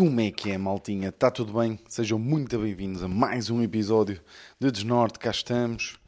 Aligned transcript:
Como 0.00 0.18
é 0.18 0.30
que 0.30 0.50
é, 0.50 0.56
maltinha? 0.56 1.10
Está 1.10 1.30
tudo 1.30 1.60
bem? 1.60 1.78
Sejam 1.86 2.18
muito 2.18 2.58
bem-vindos 2.58 3.02
a 3.02 3.06
mais 3.06 3.50
um 3.50 3.62
episódio 3.62 4.18
de 4.58 4.70
Desnorte. 4.70 5.18
Cá 5.18 5.30
estamos. 5.30 6.00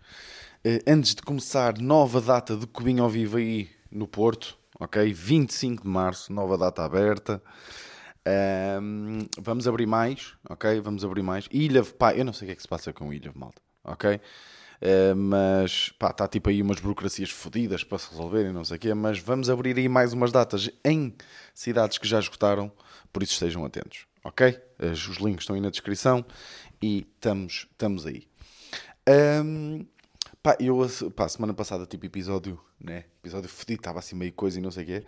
Eh, 0.64 0.82
antes 0.86 1.14
de 1.14 1.20
começar, 1.20 1.76
nova 1.76 2.18
data 2.18 2.56
de 2.56 2.66
Cubinho 2.66 3.04
ao 3.04 3.10
Vivo 3.10 3.36
aí 3.36 3.68
no 3.90 4.08
Porto, 4.08 4.56
ok? 4.80 5.12
25 5.12 5.82
de 5.82 5.88
março, 5.90 6.32
nova 6.32 6.56
data 6.56 6.82
aberta. 6.82 7.42
Ahm, 8.24 9.26
vamos 9.38 9.68
abrir 9.68 9.84
mais, 9.84 10.36
ok? 10.48 10.80
Vamos 10.80 11.04
abrir 11.04 11.22
mais. 11.22 11.46
Ilha, 11.52 11.84
pá, 11.84 12.14
eu 12.14 12.24
não 12.24 12.32
sei 12.32 12.46
o 12.46 12.48
que 12.48 12.52
é 12.52 12.56
que 12.56 12.62
se 12.62 12.68
passa 12.68 12.94
com 12.94 13.12
Ilha, 13.12 13.30
malta, 13.34 13.60
ok? 13.84 14.18
Eh, 14.80 15.14
mas, 15.14 15.90
pá, 15.98 16.10
está 16.10 16.26
tipo 16.26 16.48
aí 16.48 16.62
umas 16.62 16.80
burocracias 16.80 17.30
fodidas 17.30 17.84
para 17.84 17.98
se 17.98 18.10
resolverem, 18.10 18.52
não 18.52 18.64
sei 18.64 18.78
o 18.78 18.80
quê, 18.80 18.94
mas 18.94 19.18
vamos 19.18 19.50
abrir 19.50 19.76
aí 19.76 19.88
mais 19.88 20.14
umas 20.14 20.32
datas 20.32 20.70
em 20.82 21.14
cidades 21.54 21.98
que 21.98 22.08
já 22.08 22.18
esgotaram, 22.18 22.72
por 23.12 23.22
isso 23.22 23.32
estejam 23.34 23.64
atentos, 23.64 24.06
ok? 24.24 24.58
Os 24.78 25.16
links 25.18 25.42
estão 25.42 25.54
aí 25.54 25.60
na 25.60 25.70
descrição 25.70 26.24
e 26.80 27.06
estamos, 27.14 27.66
estamos 27.70 28.06
aí. 28.06 28.26
Ahm, 29.06 29.84
pá, 30.42 30.56
eu, 30.58 30.78
pá, 31.14 31.28
semana 31.28 31.54
passada, 31.54 31.86
tipo 31.86 32.06
episódio, 32.06 32.60
né? 32.80 33.04
Episódio 33.20 33.48
fedido, 33.48 33.80
estava 33.80 33.98
assim 33.98 34.16
meio 34.16 34.32
coisa 34.32 34.58
e 34.58 34.62
não 34.62 34.70
sei 34.70 34.84
o 34.84 34.86
quê. 34.86 35.06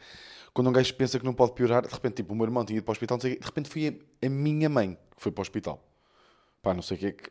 Quando 0.53 0.69
um 0.69 0.73
gajo 0.73 0.95
pensa 0.95 1.19
que 1.19 1.25
não 1.25 1.35
pode 1.35 1.53
piorar, 1.53 1.87
de 1.87 1.93
repente, 1.93 2.17
tipo, 2.17 2.33
o 2.33 2.37
meu 2.37 2.45
irmão 2.45 2.65
tinha 2.65 2.77
ido 2.77 2.85
para 2.85 2.93
o 2.93 2.95
hospital, 2.95 3.17
não 3.17 3.23
sei 3.23 3.33
o 3.33 3.35
quê, 3.35 3.41
de 3.41 3.47
repente 3.47 3.69
foi 3.69 3.89
a, 3.89 4.27
a 4.27 4.29
minha 4.29 4.69
mãe 4.69 4.95
que 5.16 5.23
foi 5.23 5.33
para 5.33 5.41
o 5.41 5.43
hospital. 5.43 5.85
Pá, 6.63 6.73
não 6.73 6.83
sei 6.83 6.96
o 6.96 7.01
que 7.01 7.07
é 7.07 7.13
que, 7.13 7.30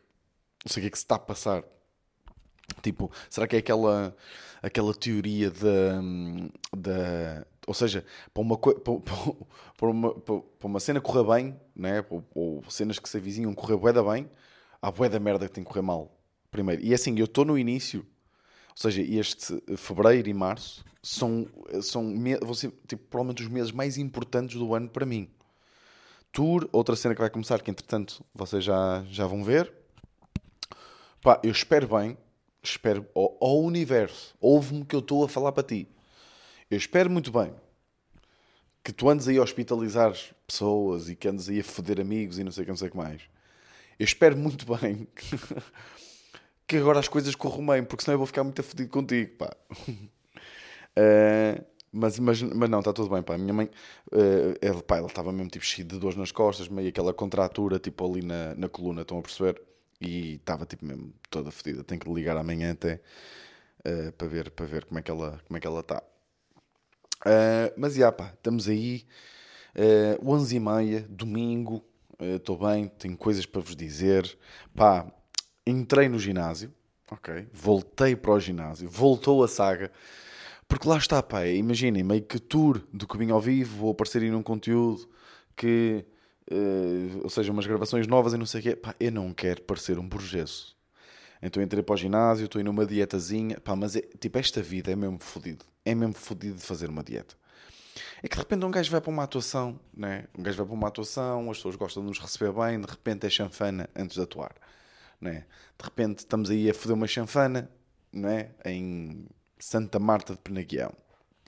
não 0.64 0.72
sei 0.72 0.80
o 0.80 0.82
que 0.82 0.86
é 0.88 0.90
que 0.90 0.98
se 0.98 1.04
está 1.04 1.16
a 1.16 1.18
passar. 1.18 1.64
Tipo, 2.82 3.10
será 3.28 3.46
que 3.46 3.56
é 3.56 3.58
aquela, 3.58 4.16
aquela 4.62 4.94
teoria 4.94 5.50
da, 5.50 6.00
da. 6.76 7.46
Ou 7.66 7.74
seja, 7.74 8.04
para 8.32 8.42
uma, 8.42 8.58
para, 8.58 8.74
para- 8.74 9.88
uma, 9.88 10.14
para 10.14 10.66
uma 10.66 10.80
cena 10.80 11.00
correr 11.00 11.24
bem, 11.24 11.60
né? 11.74 12.04
ou, 12.10 12.22
ou 12.34 12.64
cenas 12.70 12.98
que 12.98 13.08
se 13.08 13.16
avizinham 13.16 13.54
correr 13.54 13.78
bem, 14.02 14.28
há 14.82 14.90
bué 14.90 15.08
da 15.08 15.18
merda 15.18 15.48
que 15.48 15.54
tem 15.54 15.64
que 15.64 15.68
correr 15.68 15.82
mal 15.82 16.14
primeiro. 16.50 16.82
E 16.82 16.94
assim, 16.94 17.18
eu 17.18 17.24
estou 17.24 17.44
no 17.44 17.58
início, 17.58 18.06
ou 18.70 18.76
seja, 18.76 19.02
este 19.02 19.60
fevereiro 19.76 20.28
e 20.28 20.34
março 20.34 20.84
são, 21.02 21.46
são 21.82 22.14
vão 22.42 22.54
ser 22.54 22.72
tipo, 22.86 23.04
provavelmente 23.08 23.42
os 23.42 23.48
meses 23.48 23.72
mais 23.72 23.98
importantes 23.98 24.56
do 24.56 24.74
ano 24.74 24.88
para 24.88 25.04
mim. 25.04 25.28
Tour, 26.30 26.68
outra 26.72 26.96
cena 26.96 27.14
que 27.14 27.20
vai 27.20 27.30
começar, 27.30 27.62
que 27.62 27.70
entretanto 27.70 28.24
vocês 28.34 28.62
já, 28.64 29.04
já 29.08 29.26
vão 29.26 29.42
ver. 29.42 29.72
Pá, 31.22 31.40
eu 31.42 31.50
espero 31.50 31.88
bem, 31.88 32.16
espero 32.62 33.06
ao 33.14 33.60
universo, 33.60 34.34
ouve-me 34.40 34.84
que 34.84 34.94
eu 34.94 35.00
estou 35.00 35.24
a 35.24 35.28
falar 35.28 35.52
para 35.52 35.62
ti. 35.62 35.88
Eu 36.74 36.78
espero 36.78 37.08
muito 37.08 37.30
bem 37.30 37.54
que 38.82 38.92
tu 38.92 39.08
andes 39.08 39.28
aí 39.28 39.38
a 39.38 39.42
hospitalizar 39.42 40.12
pessoas 40.44 41.08
e 41.08 41.14
que 41.14 41.28
andes 41.28 41.48
aí 41.48 41.60
a 41.60 41.64
foder 41.64 42.00
amigos 42.00 42.36
e 42.36 42.42
não 42.42 42.50
sei 42.50 42.62
o 42.62 42.64
que, 42.64 42.70
não 42.72 42.76
sei 42.76 42.90
que 42.90 42.96
mais. 42.96 43.22
Eu 43.96 44.04
espero 44.04 44.36
muito 44.36 44.66
bem 44.74 45.06
que, 46.66 46.76
agora 46.76 46.98
as 46.98 47.06
coisas 47.06 47.32
corram 47.36 47.64
bem, 47.64 47.84
porque 47.84 48.02
senão 48.02 48.14
eu 48.14 48.18
vou 48.18 48.26
ficar 48.26 48.42
muito 48.42 48.60
afodido 48.60 48.90
contigo, 48.90 49.36
pá. 49.36 49.56
Eh, 50.96 51.60
mas, 51.90 52.20
mas, 52.20 52.40
mas 52.40 52.70
não, 52.70 52.78
está 52.78 52.92
tudo 52.92 53.10
bem, 53.10 53.20
pá. 53.20 53.34
A 53.34 53.38
minha 53.38 53.52
mãe, 53.52 53.68
eh, 54.12 54.58
ela, 54.62 54.80
pá, 54.80 54.98
ela 54.98 55.08
estava 55.08 55.32
mesmo 55.32 55.50
tipo 55.50 55.64
cheia 55.64 55.84
de 55.84 55.98
dores 55.98 56.16
nas 56.16 56.30
costas, 56.30 56.68
meio 56.68 56.88
aquela 56.88 57.12
contratura 57.12 57.80
tipo 57.80 58.08
ali 58.08 58.24
na, 58.24 58.54
na 58.54 58.68
coluna, 58.68 59.02
estão 59.02 59.18
a 59.18 59.22
perceber? 59.22 59.60
E 60.00 60.34
estava 60.36 60.64
tipo 60.64 60.86
mesmo 60.86 61.12
toda 61.28 61.50
fodida. 61.50 61.82
Tenho 61.82 62.00
que 62.00 62.08
ligar 62.12 62.36
amanhã 62.36 62.70
até 62.72 63.00
eh, 63.84 64.12
para 64.12 64.28
ver, 64.28 64.50
para 64.52 64.66
ver 64.66 64.84
como 64.84 65.00
é 65.00 65.02
que 65.02 65.10
ela 65.10 65.40
como 65.48 65.56
é 65.56 65.60
que 65.60 65.66
ela 65.66 65.80
está. 65.80 66.00
Uh, 67.24 67.72
mas 67.76 67.94
já 67.94 68.12
pá, 68.12 68.32
estamos 68.34 68.68
aí, 68.68 69.04
uh, 70.20 70.30
11 70.30 70.56
e 70.56 70.60
meia, 70.60 71.06
domingo, 71.08 71.82
estou 72.20 72.58
bem, 72.58 72.88
tenho 72.98 73.16
coisas 73.16 73.46
para 73.46 73.62
vos 73.62 73.74
dizer. 73.74 74.36
Pá, 74.74 75.06
entrei 75.66 76.08
no 76.08 76.18
ginásio, 76.18 76.72
ok, 77.10 77.48
voltei 77.52 78.14
para 78.14 78.32
o 78.32 78.40
ginásio, 78.40 78.88
voltou 78.88 79.42
a 79.42 79.48
saga, 79.48 79.90
porque 80.68 80.88
lá 80.88 80.98
está, 80.98 81.22
pá, 81.22 81.46
imaginem, 81.46 82.02
meio 82.02 82.22
que 82.22 82.38
tour 82.38 82.82
do 82.92 83.06
Cubinho 83.06 83.34
ao 83.34 83.40
vivo, 83.40 83.78
vou 83.78 83.90
aparecer 83.92 84.22
aí 84.22 84.30
num 84.30 84.42
conteúdo 84.42 85.08
que, 85.56 86.04
uh, 86.50 87.20
ou 87.22 87.30
seja, 87.30 87.52
umas 87.52 87.66
gravações 87.66 88.06
novas 88.06 88.34
e 88.34 88.36
não 88.36 88.46
sei 88.46 88.60
o 88.60 88.62
quê, 88.62 88.76
pá, 88.76 88.94
eu 89.00 89.12
não 89.12 89.32
quero 89.32 89.62
parecer 89.62 89.98
um 89.98 90.06
burgesso. 90.08 90.73
Então 91.44 91.62
entrei 91.62 91.82
para 91.82 91.92
o 91.92 91.96
ginásio, 91.96 92.46
estou 92.46 92.58
aí 92.58 92.64
numa 92.64 92.86
dietazinha. 92.86 93.60
Pá, 93.60 93.76
mas 93.76 93.94
é, 93.94 94.00
tipo, 94.18 94.38
esta 94.38 94.62
vida 94.62 94.90
é 94.90 94.96
mesmo 94.96 95.18
fodido. 95.20 95.62
É 95.84 95.94
mesmo 95.94 96.14
fodido 96.14 96.56
de 96.56 96.62
fazer 96.62 96.88
uma 96.88 97.04
dieta. 97.04 97.36
É 98.22 98.28
que 98.28 98.34
de 98.34 98.40
repente 98.40 98.64
um 98.64 98.70
gajo 98.70 98.90
vai 98.90 99.00
para 99.00 99.10
uma 99.10 99.24
atuação, 99.24 99.78
né? 99.94 100.24
Um 100.36 100.42
gajo 100.42 100.56
vai 100.56 100.66
para 100.66 100.74
uma 100.74 100.88
atuação, 100.88 101.50
as 101.50 101.58
pessoas 101.58 101.76
gostam 101.76 102.02
de 102.02 102.08
nos 102.08 102.18
receber 102.18 102.50
bem, 102.50 102.80
de 102.80 102.90
repente 102.90 103.26
é 103.26 103.30
chanfana 103.30 103.88
antes 103.94 104.16
de 104.16 104.22
atuar, 104.22 104.54
né? 105.20 105.44
De 105.78 105.84
repente 105.84 106.20
estamos 106.20 106.48
aí 106.50 106.70
a 106.70 106.74
foder 106.74 106.96
uma 106.96 107.06
chanfana, 107.06 107.70
né? 108.10 108.50
Em 108.64 109.26
Santa 109.58 109.98
Marta 109.98 110.32
de 110.32 110.38
Penaguião. 110.40 110.94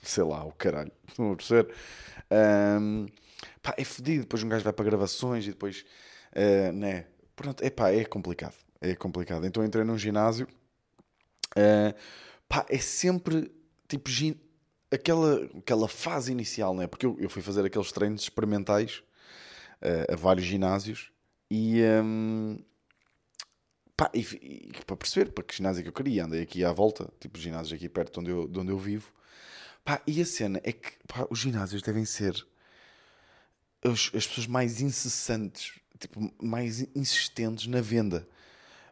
Sei 0.03 0.23
lá, 0.23 0.45
o 0.45 0.51
caralho. 0.51 0.91
Estão 1.09 1.31
a 1.31 1.35
perceber? 1.35 1.73
Ahm, 2.29 3.07
pá, 3.63 3.73
é 3.77 3.83
fodido. 3.83 4.21
Depois 4.21 4.43
um 4.43 4.49
gajo 4.49 4.63
vai 4.63 4.73
para 4.73 4.85
gravações 4.85 5.45
e 5.45 5.49
depois, 5.49 5.83
ah, 6.35 6.71
né? 6.71 7.05
Pronto, 7.35 7.63
é 7.63 7.69
pá, 7.71 7.91
é 7.91 8.05
complicado. 8.05 8.66
É 8.81 8.95
complicado. 8.95 9.45
Então 9.45 9.63
entrei 9.65 9.83
num 9.83 9.97
ginásio. 9.97 10.47
ah, 11.55 11.95
pá, 12.47 12.65
é 12.69 12.77
sempre 12.77 13.51
tipo 13.87 14.09
aquela, 14.91 15.43
aquela 15.57 15.87
fase 15.87 16.31
inicial, 16.31 16.75
né? 16.75 16.87
Porque 16.87 17.05
eu, 17.05 17.17
eu 17.19 17.29
fui 17.29 17.41
fazer 17.41 17.65
aqueles 17.65 17.91
treinos 17.91 18.21
experimentais 18.21 19.03
ah, 19.81 20.13
a 20.13 20.15
vários 20.15 20.45
ginásios 20.45 21.11
e, 21.49 21.81
hum, 22.03 22.59
pá, 23.95 24.09
e, 24.13 24.21
e 24.21 24.71
para 24.85 24.97
perceber 24.97 25.31
para 25.31 25.43
que 25.43 25.55
ginásio 25.55 25.79
é 25.81 25.83
que 25.83 25.89
eu 25.89 25.93
queria, 25.93 26.25
andei 26.25 26.41
aqui 26.41 26.63
à 26.63 26.71
volta, 26.71 27.11
tipo 27.19 27.39
ginásios 27.39 27.73
aqui 27.73 27.89
perto 27.89 28.13
de 28.13 28.19
onde 28.19 28.29
eu, 28.31 28.47
de 28.47 28.59
onde 28.59 28.71
eu 28.71 28.77
vivo. 28.77 29.11
Pá, 29.83 30.01
e 30.05 30.21
a 30.21 30.25
cena 30.25 30.59
é 30.63 30.71
que 30.73 30.97
pá, 31.07 31.25
os 31.29 31.39
ginásios 31.39 31.81
devem 31.81 32.05
ser 32.05 32.33
as, 33.83 34.11
as 34.13 34.27
pessoas 34.27 34.47
mais 34.47 34.81
incessantes, 34.81 35.79
tipo, 35.99 36.31
mais 36.41 36.81
insistentes 36.95 37.67
na 37.67 37.81
venda. 37.81 38.27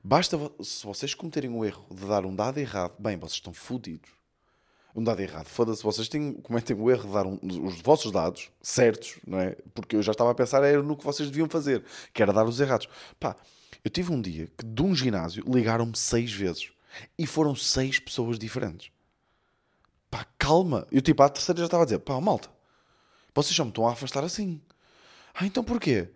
Basta 0.08 0.38
se 0.62 0.86
vocês 0.86 1.16
cometerem 1.16 1.50
o 1.50 1.66
erro 1.66 1.84
de 1.90 2.06
dar 2.06 2.28
um 2.28 2.36
dado 2.36 2.60
errado, 2.60 2.94
bem, 3.00 3.18
vocês 3.18 3.38
estão 3.38 3.52
fodidos. 3.52 4.08
Um 4.96 5.04
dado 5.04 5.20
errado, 5.20 5.48
foda-se, 5.48 5.82
vocês 5.82 6.08
têm, 6.08 6.32
cometem 6.34 6.78
o 6.80 6.92
erro 6.92 7.08
de 7.08 7.14
dar 7.16 7.26
um- 7.26 7.40
os 7.66 7.82
vossos 7.82 8.12
dados 8.12 8.52
certos, 8.62 9.18
não 9.26 9.40
é? 9.40 9.58
Porque 9.74 9.96
eu 9.96 10.04
já 10.04 10.12
estava 10.12 10.30
a 10.30 10.36
pensar 10.36 10.64
era 10.64 10.84
no 10.84 10.96
que 10.96 11.04
vocês 11.04 11.28
deviam 11.28 11.50
fazer, 11.50 11.84
que 12.14 12.22
era 12.22 12.32
dar 12.32 12.46
os 12.46 12.60
errados. 12.60 12.88
Pá, 13.20 13.36
eu 13.84 13.90
tive 13.90 14.12
um 14.14 14.22
dia 14.22 14.46
que 14.56 14.64
de 14.64 14.84
um 14.84 14.94
ginásio 14.94 15.44
ligaram-me 15.48 15.98
seis 15.98 16.32
vezes 16.32 16.70
e 17.18 17.26
foram 17.26 17.56
seis 17.56 17.98
pessoas 17.98 18.38
diferentes. 18.38 18.92
Pá, 20.12 20.24
calma. 20.38 20.86
Eu 20.92 21.02
tipo, 21.02 21.24
à 21.24 21.30
terceira 21.30 21.58
já 21.58 21.66
estava 21.66 21.82
a 21.82 21.86
dizer, 21.88 21.98
pá, 21.98 22.22
malta, 22.22 22.48
vocês 23.34 23.56
já 23.56 23.64
me 23.64 23.72
estão 23.72 23.88
a 23.88 23.94
afastar 23.94 24.24
assim. 24.24 24.62
Ah, 25.34 25.48
então 25.48 25.64
porquê? 25.64 26.10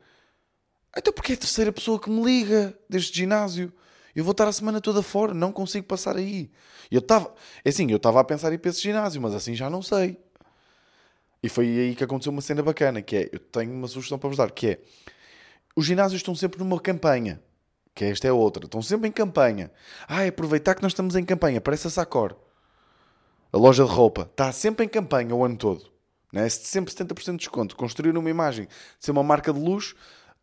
"Ah, 1.00 1.02
Então 1.02 1.14
porque 1.14 1.32
é 1.34 1.36
a 1.36 1.38
terceira 1.38 1.72
pessoa 1.72 2.00
que 2.00 2.10
me 2.10 2.24
liga 2.24 2.78
deste 2.90 3.18
ginásio. 3.18 3.72
Eu 4.16 4.24
vou 4.24 4.32
estar 4.32 4.48
a 4.48 4.52
semana 4.52 4.82
toda 4.82 5.02
fora, 5.02 5.34
não 5.34 5.52
consigo 5.52 5.86
passar 5.86 6.18
aí. 6.18 6.52
Eu 6.92 7.00
estava, 7.00 7.34
é 7.64 7.70
assim, 7.70 7.90
eu 7.90 7.98
estava 7.98 8.20
a 8.20 8.24
pensar 8.24 8.52
em 8.52 8.56
ir 8.56 8.58
para 8.58 8.70
esse 8.70 8.82
ginásio, 8.82 9.22
mas 9.22 9.34
assim 9.34 9.56
já 9.56 9.70
não 9.70 9.82
sei. 9.82 10.18
E 11.42 11.48
foi 11.48 11.66
aí 11.68 11.96
que 11.96 12.04
aconteceu 12.04 12.32
uma 12.32 12.42
cena 12.42 12.62
bacana, 12.62 13.02
que 13.02 13.16
é, 13.16 13.30
eu 13.32 13.40
tenho 13.40 13.72
uma 13.72 13.88
sugestão 13.88 14.20
para 14.20 14.28
vos 14.28 14.38
dar, 14.38 14.52
que 14.52 14.68
é, 14.68 14.80
os 15.76 15.86
ginásios 15.86 16.20
estão 16.20 16.36
sempre 16.36 16.60
numa 16.60 16.80
campanha, 16.80 17.42
que 17.96 18.04
esta 18.04 18.28
é 18.28 18.32
outra, 18.32 18.66
estão 18.66 18.82
sempre 18.82 19.08
em 19.08 19.12
campanha. 19.12 19.72
Ah, 20.08 20.24
é 20.24 20.28
aproveitar 20.30 20.76
que 20.76 20.82
nós 20.82 20.92
estamos 20.92 21.16
em 21.16 21.24
campanha, 21.24 21.62
parece 21.62 21.88
a 21.88 21.90
Sacor. 21.90 22.36
A 23.54 23.58
loja 23.58 23.86
de 23.86 23.92
roupa 23.92 24.24
está 24.30 24.52
sempre 24.52 24.86
em 24.86 24.90
campanha 24.90 25.34
o 25.34 25.44
ano 25.46 25.56
todo. 25.56 25.90
Né? 26.32 26.48
Sempre 26.50 26.94
70% 26.94 27.32
de 27.32 27.38
desconto. 27.38 27.76
Construir 27.76 28.16
uma 28.16 28.30
imagem 28.30 28.68
ser 29.00 29.12
uma 29.12 29.24
marca 29.24 29.52
de 29.52 29.60
luxo, 29.60 29.96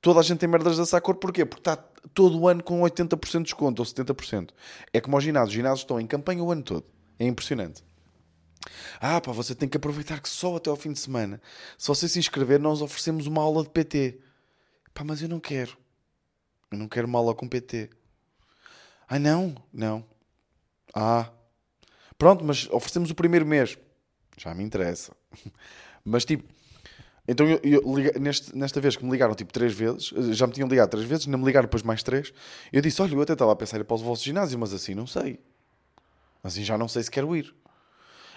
toda 0.06 0.20
a 0.20 0.23
gente 0.23 0.38
tem 0.38 0.49
merdas 0.49 0.76
da 0.76 0.87
Sacor. 0.87 1.17
Porquê? 1.17 1.44
Porque 1.44 1.61
está 1.61 1.76
todo 2.14 2.38
o 2.38 2.47
ano 2.47 2.62
com 2.62 2.81
80% 2.81 3.38
de 3.38 3.43
desconto 3.43 3.82
ou 3.82 3.87
70%. 3.87 4.50
É 4.93 5.00
como 5.00 5.17
aos 5.17 5.25
ginásios. 5.25 5.49
Os 5.49 5.55
ginásios 5.55 5.81
estão 5.81 5.99
em 5.99 6.06
campanha 6.06 6.44
o 6.44 6.53
ano 6.53 6.62
todo. 6.62 6.85
É 7.19 7.26
impressionante. 7.26 7.82
Ah, 9.00 9.20
pá, 9.20 9.32
você 9.32 9.53
tem 9.53 9.69
que 9.69 9.76
aproveitar 9.76 10.20
que 10.20 10.29
só 10.29 10.55
até 10.55 10.70
ao 10.70 10.76
fim 10.76 10.93
de 10.93 11.00
semana, 11.00 11.43
se 11.76 11.88
você 11.88 12.08
se 12.08 12.20
inscrever, 12.20 12.61
nós 12.61 12.82
oferecemos 12.82 13.26
uma 13.26 13.43
aula 13.43 13.64
de 13.64 13.70
PT. 13.70 14.20
Pá, 14.94 15.03
mas 15.03 15.20
eu 15.20 15.29
não 15.29 15.41
quero. 15.41 15.76
Eu 16.70 16.79
não 16.79 16.87
quero 16.87 17.08
uma 17.08 17.19
aula 17.19 17.35
com 17.35 17.49
PT. 17.49 17.91
Ah, 19.08 19.19
não? 19.19 19.56
Não. 19.73 20.05
Ah, 20.94 21.32
Pronto, 22.17 22.44
mas 22.44 22.69
oferecemos 22.70 23.11
o 23.11 23.14
primeiro 23.14 23.44
mês. 23.44 23.76
Já 24.37 24.55
me 24.55 24.62
interessa. 24.62 25.12
Mas 26.08 26.25
tipo, 26.25 26.44
então 27.28 27.46
eu, 27.46 27.61
eu 27.62 28.20
neste- 28.20 28.56
nesta 28.56 28.81
vez 28.81 28.96
que 28.96 29.05
me 29.05 29.11
ligaram 29.11 29.34
tipo 29.34 29.52
três 29.52 29.73
vezes, 29.75 30.08
já 30.37 30.46
me 30.46 30.52
tinham 30.52 30.69
ligado 30.69 30.90
três 30.90 31.05
vezes, 31.06 31.26
ainda 31.26 31.37
me 31.38 31.44
ligaram 31.44 31.67
depois 31.67 31.82
mais 31.82 32.02
três. 32.02 32.32
Eu 32.73 32.81
disse: 32.82 33.00
Olha, 33.02 33.14
eu 33.14 33.20
até 33.20 33.32
estava 33.32 33.52
a 33.52 33.56
pensar 33.56 33.78
ir 33.81 33.84
para 33.84 33.94
o 33.94 33.99
vosso 33.99 34.25
ginásio, 34.25 34.58
mas 34.58 34.73
assim 34.73 34.94
não 34.94 35.06
sei. 35.06 35.38
Assim 36.43 36.62
já 36.64 36.78
não 36.78 36.88
sei 36.88 37.02
se 37.02 37.11
quero 37.11 37.34
ir. 37.34 37.55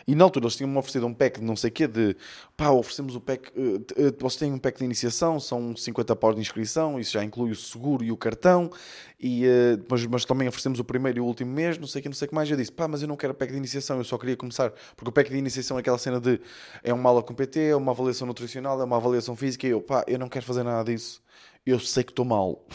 E 0.10 0.16
na 0.16 0.24
altura 0.24 0.46
eles 0.46 0.56
tinham-me 0.56 0.76
oferecido 0.76 1.06
um 1.06 1.14
pack 1.14 1.40
de 1.40 1.46
não 1.46 1.56
sei 1.56 1.70
o 1.70 1.72
quê, 1.72 1.88
de 1.88 2.16
pá, 2.58 2.72
oferecemos 2.72 3.16
o 3.16 3.22
pack, 3.22 3.52
uh, 3.52 3.86
vocês 4.20 4.38
têm 4.38 4.52
um 4.52 4.58
pack 4.58 4.80
de 4.80 4.84
iniciação, 4.84 5.40
são 5.40 5.76
50 5.76 6.16
paus 6.16 6.34
de 6.34 6.42
inscrição, 6.42 7.00
isso 7.00 7.12
já 7.12 7.24
inclui 7.24 7.52
o 7.52 7.56
seguro 7.56 8.04
e 8.04 8.12
o 8.12 8.18
cartão, 8.18 8.72
e, 9.20 9.46
uh, 9.46 9.86
mas, 9.88 10.04
mas 10.08 10.26
também 10.26 10.48
oferecemos 10.48 10.80
o 10.80 10.84
primeiro 10.84 11.20
e 11.20 11.22
o 11.22 11.26
último 11.26 11.52
mês, 11.52 11.78
não 11.78 11.86
sei 11.86 12.00
o 12.00 12.02
que, 12.02 12.10
não 12.10 12.16
sei 12.16 12.26
o 12.26 12.30
que 12.30 12.34
mais. 12.34 12.50
Eu 12.50 12.58
disse, 12.58 12.72
pá, 12.72 12.88
mas 12.88 13.04
eu 13.04 13.08
não 13.08 13.16
quero 13.16 13.36
pack 13.36 13.52
de 13.52 13.58
iniciação, 13.60 14.00
eu 14.00 14.04
só 14.04 14.18
queria 14.18 14.36
começar, 14.36 14.74
porque 14.96 15.10
o 15.10 15.12
pack 15.12 15.30
de 15.30 15.38
iniciação 15.38 15.78
é 15.78 15.82
aquela 15.82 16.00
cena 16.00 16.20
de 16.20 16.42
é 16.84 16.92
uma 16.92 17.08
aula 17.08 17.22
com 17.22 17.36
PT, 17.36 17.68
é 17.68 17.76
uma 17.76 17.92
avaliação 17.92 18.26
nutricional, 18.26 18.82
é 18.82 18.86
uma 18.86 18.98
avaliação 18.98 19.36
física, 19.36 19.68
e 19.68 19.70
eu, 19.70 19.80
pá, 19.80 20.04
eu 20.08 20.18
não 20.18 20.28
quero 20.28 20.44
fazer 20.44 20.64
nada 20.64 20.92
disso, 20.92 21.22
eu 21.64 21.80
sei 21.80 22.04
que 22.04 22.12
estou 22.12 22.26
mal. 22.26 22.66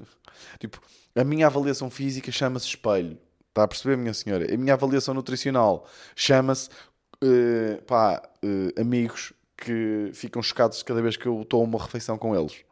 tipo, 0.60 0.82
a 1.14 1.24
minha 1.24 1.46
avaliação 1.46 1.88
física 1.88 2.30
chama-se 2.30 2.66
espelho 2.66 3.18
Está 3.54 3.62
a 3.62 3.68
perceber, 3.68 3.96
minha 3.96 4.12
senhora? 4.12 4.52
A 4.52 4.56
minha 4.56 4.74
avaliação 4.74 5.14
nutricional 5.14 5.86
chama-se 6.16 6.68
uh, 7.22 7.78
uh, 7.78 8.80
amigos 8.80 9.32
que 9.56 10.10
ficam 10.12 10.42
chocados 10.42 10.82
cada 10.82 11.00
vez 11.00 11.16
que 11.16 11.26
eu 11.26 11.44
tomo 11.44 11.62
uma 11.62 11.78
refeição 11.80 12.18
com 12.18 12.34
eles. 12.34 12.64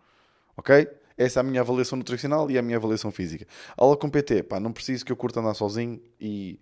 Ok? 0.57 0.89
Essa 1.17 1.39
é 1.39 1.41
a 1.41 1.45
minha 1.45 1.61
avaliação 1.61 1.97
nutricional 1.97 2.51
e 2.51 2.59
a 2.59 2.63
minha 2.63 2.79
avaliação 2.79 3.13
física. 3.13 3.47
Aula 3.77 3.97
com 3.97 4.11
PT, 4.11 4.43
pá, 4.43 4.59
não 4.59 4.73
preciso 4.73 5.05
que 5.05 5.13
eu 5.13 5.17
curta 5.17 5.39
andar 5.39 5.55
sozinho 5.55 6.03
e, 6.21 6.59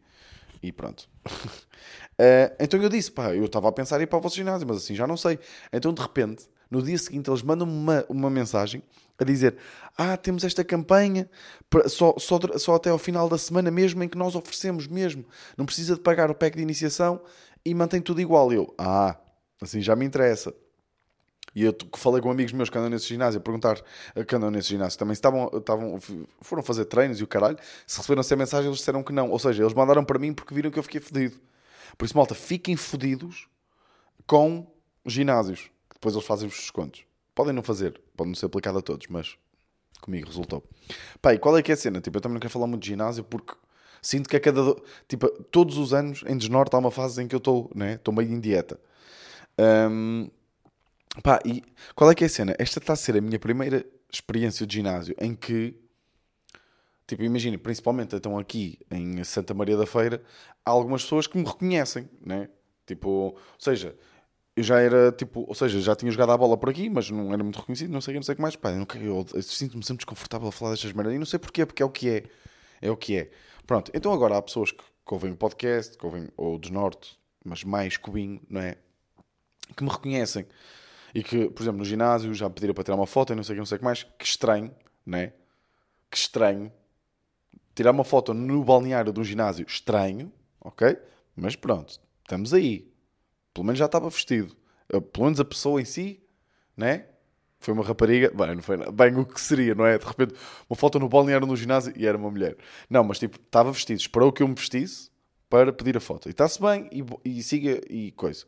e 0.62 0.70
pronto. 0.70 1.08
uh, 1.26 2.52
então 2.60 2.82
eu 2.82 2.90
disse, 2.90 3.10
pá, 3.10 3.34
eu 3.34 3.46
estava 3.46 3.70
a 3.70 3.72
pensar 3.72 3.98
em 4.00 4.02
ir 4.02 4.06
para 4.06 4.18
o 4.18 4.20
vosso 4.20 4.36
ginásio, 4.36 4.68
mas 4.68 4.76
assim 4.76 4.94
já 4.94 5.06
não 5.06 5.16
sei. 5.16 5.38
Então 5.72 5.94
de 5.94 6.02
repente, 6.02 6.46
no 6.70 6.82
dia 6.82 6.96
seguinte, 6.96 7.28
eles 7.28 7.42
mandam-me 7.42 7.72
uma, 7.72 8.04
uma 8.08 8.30
mensagem 8.30 8.82
a 9.18 9.24
dizer: 9.24 9.56
Ah, 9.96 10.16
temos 10.16 10.44
esta 10.44 10.62
campanha 10.62 11.28
só, 11.88 12.14
só, 12.18 12.38
só 12.56 12.74
até 12.76 12.90
ao 12.90 12.98
final 12.98 13.28
da 13.28 13.36
semana 13.36 13.70
mesmo 13.70 14.02
em 14.02 14.08
que 14.08 14.16
nós 14.16 14.34
oferecemos 14.34 14.86
mesmo. 14.86 15.24
Não 15.56 15.66
precisa 15.66 15.94
de 15.94 16.00
pagar 16.00 16.30
o 16.30 16.34
pack 16.34 16.56
de 16.56 16.62
iniciação 16.62 17.20
e 17.64 17.74
mantém 17.74 18.00
tudo 18.00 18.20
igual. 18.20 18.52
Eu, 18.52 18.72
ah, 18.78 19.16
assim 19.60 19.80
já 19.80 19.96
me 19.96 20.04
interessa. 20.04 20.54
E 21.52 21.64
eu 21.64 21.76
falei 21.96 22.20
com 22.20 22.30
amigos 22.30 22.52
meus 22.52 22.70
que 22.70 22.78
andam 22.78 22.90
nesse 22.90 23.06
ginásio 23.08 23.40
a 23.40 23.42
perguntar 23.42 23.82
que 24.26 24.36
andam 24.36 24.52
nesse 24.52 24.68
ginásio 24.68 24.96
também 24.96 25.14
estavam, 25.14 25.50
estavam, 25.52 25.98
foram 26.40 26.62
fazer 26.62 26.84
treinos 26.84 27.18
e 27.18 27.24
o 27.24 27.26
caralho. 27.26 27.58
Se 27.86 27.96
receberam 27.98 28.20
essa 28.20 28.36
mensagem, 28.36 28.66
eles 28.66 28.78
disseram 28.78 29.02
que 29.02 29.12
não. 29.12 29.30
Ou 29.30 29.38
seja, 29.38 29.64
eles 29.64 29.74
mandaram 29.74 30.04
para 30.04 30.18
mim 30.18 30.32
porque 30.32 30.54
viram 30.54 30.70
que 30.70 30.78
eu 30.78 30.82
fiquei 30.84 31.00
fodido. 31.00 31.36
Por 31.98 32.04
isso, 32.04 32.16
malta, 32.16 32.36
fiquem 32.36 32.76
fodidos 32.76 33.48
com 34.26 34.64
ginásios. 35.04 35.70
Depois 36.00 36.14
eles 36.14 36.26
fazem 36.26 36.48
os 36.48 36.54
descontos. 36.54 37.04
Podem 37.34 37.52
não 37.52 37.62
fazer, 37.62 38.00
pode 38.16 38.28
não 38.28 38.34
ser 38.34 38.46
aplicado 38.46 38.78
a 38.78 38.82
todos, 38.82 39.06
mas 39.08 39.36
comigo 40.00 40.26
resultou. 40.26 40.64
Pai, 41.20 41.38
qual 41.38 41.56
é 41.58 41.62
que 41.62 41.70
é 41.70 41.74
a 41.74 41.76
cena? 41.76 42.00
Tipo, 42.00 42.16
eu 42.16 42.20
também 42.22 42.34
não 42.34 42.40
quero 42.40 42.52
falar 42.52 42.66
muito 42.66 42.82
de 42.82 42.88
ginásio 42.88 43.22
porque 43.22 43.54
sinto 44.00 44.28
que 44.28 44.36
a 44.36 44.40
cada. 44.40 44.74
Tipo, 45.06 45.28
todos 45.44 45.76
os 45.76 45.92
anos 45.92 46.24
em 46.26 46.36
Desnorte 46.38 46.74
há 46.74 46.78
uma 46.78 46.90
fase 46.90 47.22
em 47.22 47.28
que 47.28 47.34
eu 47.34 47.38
estou, 47.38 47.70
né? 47.74 47.94
Estou 47.94 48.14
meio 48.14 48.32
em 48.32 48.40
dieta. 48.40 48.80
Um, 49.58 50.30
pá, 51.22 51.38
e 51.44 51.62
qual 51.94 52.10
é 52.10 52.14
que 52.14 52.24
é 52.24 52.26
a 52.26 52.30
cena? 52.30 52.54
Esta 52.58 52.78
está 52.78 52.94
a 52.94 52.96
ser 52.96 53.16
a 53.18 53.20
minha 53.20 53.38
primeira 53.38 53.84
experiência 54.10 54.66
de 54.66 54.74
ginásio 54.74 55.14
em 55.20 55.34
que. 55.34 55.74
Tipo, 57.06 57.24
imagine, 57.24 57.58
principalmente 57.58 58.16
então 58.16 58.38
aqui 58.38 58.78
em 58.90 59.22
Santa 59.24 59.52
Maria 59.52 59.76
da 59.76 59.84
Feira, 59.84 60.22
há 60.64 60.70
algumas 60.70 61.02
pessoas 61.02 61.26
que 61.26 61.36
me 61.36 61.44
reconhecem, 61.44 62.08
né? 62.24 62.48
Tipo, 62.86 63.08
ou 63.08 63.38
seja, 63.58 63.96
eu 64.60 64.64
já 64.64 64.80
era 64.80 65.10
tipo, 65.10 65.44
ou 65.48 65.54
seja, 65.54 65.80
já 65.80 65.96
tinha 65.96 66.10
jogado 66.12 66.32
a 66.32 66.36
bola 66.36 66.56
por 66.56 66.68
aqui, 66.68 66.88
mas 66.90 67.10
não 67.10 67.32
era 67.32 67.42
muito 67.42 67.58
reconhecido, 67.58 67.90
não 67.90 68.00
sei, 68.00 68.14
não 68.14 68.22
sei 68.22 68.34
o 68.34 68.36
que 68.36 68.42
mais. 68.42 68.56
Pá, 68.56 68.70
eu, 68.70 68.86
eu, 69.00 69.26
eu 69.34 69.42
sinto-me 69.42 69.82
sempre 69.82 69.98
desconfortável 69.98 70.48
a 70.48 70.52
falar 70.52 70.72
destas 70.72 70.92
merdas 70.92 71.14
e 71.14 71.18
não 71.18 71.26
sei 71.26 71.38
porquê, 71.38 71.64
porque 71.64 71.82
é 71.82 71.86
o 71.86 71.90
que 71.90 72.08
é. 72.08 72.24
É 72.82 72.90
o 72.90 72.96
que 72.96 73.16
é. 73.16 73.30
Pronto, 73.66 73.90
então 73.94 74.12
agora 74.12 74.36
há 74.36 74.42
pessoas 74.42 74.70
que, 74.70 74.82
que 74.82 75.14
ouvem 75.14 75.32
o 75.32 75.36
podcast, 75.36 75.96
que 75.96 76.04
ouvem 76.04 76.28
ou 76.36 76.58
dos 76.58 76.70
Norte, 76.70 77.18
mas 77.44 77.64
mais 77.64 77.96
cubinho, 77.96 78.40
não 78.48 78.60
é? 78.60 78.76
Que 79.74 79.82
me 79.82 79.90
reconhecem 79.90 80.46
e 81.14 81.22
que, 81.22 81.48
por 81.48 81.62
exemplo, 81.62 81.78
no 81.78 81.84
ginásio 81.84 82.32
já 82.34 82.48
pediram 82.50 82.74
para 82.74 82.84
tirar 82.84 82.96
uma 82.96 83.06
foto 83.06 83.32
e 83.32 83.36
não 83.36 83.42
sei 83.42 83.54
o 83.54 83.56
que, 83.56 83.58
não 83.60 83.66
sei 83.66 83.76
o 83.76 83.78
que 83.78 83.84
mais. 83.84 84.02
Que 84.02 84.24
estranho, 84.24 84.74
não 85.06 85.18
é? 85.18 85.32
Que 86.10 86.16
estranho. 86.16 86.70
Tirar 87.74 87.92
uma 87.92 88.04
foto 88.04 88.34
no 88.34 88.62
balneário 88.64 89.12
de 89.12 89.20
um 89.20 89.24
ginásio, 89.24 89.64
estranho, 89.66 90.30
ok? 90.60 90.98
Mas 91.34 91.56
pronto, 91.56 91.98
estamos 92.22 92.52
aí 92.52 92.89
pelo 93.52 93.66
menos 93.66 93.78
já 93.78 93.86
estava 93.86 94.08
vestido. 94.08 94.56
Pelo 94.88 95.24
menos 95.26 95.40
a 95.40 95.44
pessoa 95.44 95.80
em 95.80 95.84
si, 95.84 96.22
né? 96.76 97.06
Foi 97.60 97.74
uma 97.74 97.84
rapariga, 97.84 98.32
bem, 98.34 98.54
não 98.54 98.62
foi 98.62 98.78
bem 98.90 99.14
o 99.16 99.24
que 99.24 99.40
seria, 99.40 99.74
não 99.74 99.84
é? 99.84 99.98
De 99.98 100.04
repente, 100.06 100.34
uma 100.68 100.74
foto 100.76 100.98
no 100.98 101.08
balneário 101.08 101.46
no 101.46 101.54
ginásio 101.54 101.92
e 101.94 102.06
era 102.06 102.16
uma 102.16 102.30
mulher. 102.30 102.56
Não, 102.88 103.04
mas 103.04 103.18
tipo, 103.18 103.36
estava 103.36 103.70
vestido, 103.70 104.00
esperou 104.00 104.32
que 104.32 104.42
eu 104.42 104.48
me 104.48 104.54
vestisse 104.54 105.10
para 105.50 105.72
pedir 105.72 105.96
a 105.96 106.00
foto. 106.00 106.28
E 106.28 106.30
está-se 106.30 106.60
bem 106.60 106.88
e, 106.90 107.04
e, 107.28 107.42
siga 107.42 107.80
e 107.90 108.12
coisa. 108.12 108.46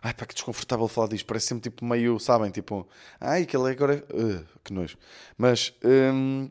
Ai 0.00 0.14
pá, 0.14 0.24
que 0.24 0.32
desconfortável 0.32 0.88
falar 0.88 1.08
disto. 1.08 1.26
Parece 1.26 1.48
sempre 1.48 1.68
tipo 1.68 1.84
meio, 1.84 2.18
sabem, 2.18 2.50
tipo, 2.50 2.88
ai, 3.20 3.44
que 3.44 3.54
ele 3.56 3.70
agora. 3.70 4.02
Uh, 4.10 4.42
que 4.64 4.72
nojo. 4.72 4.96
Mas, 5.36 5.74
hum, 5.84 6.48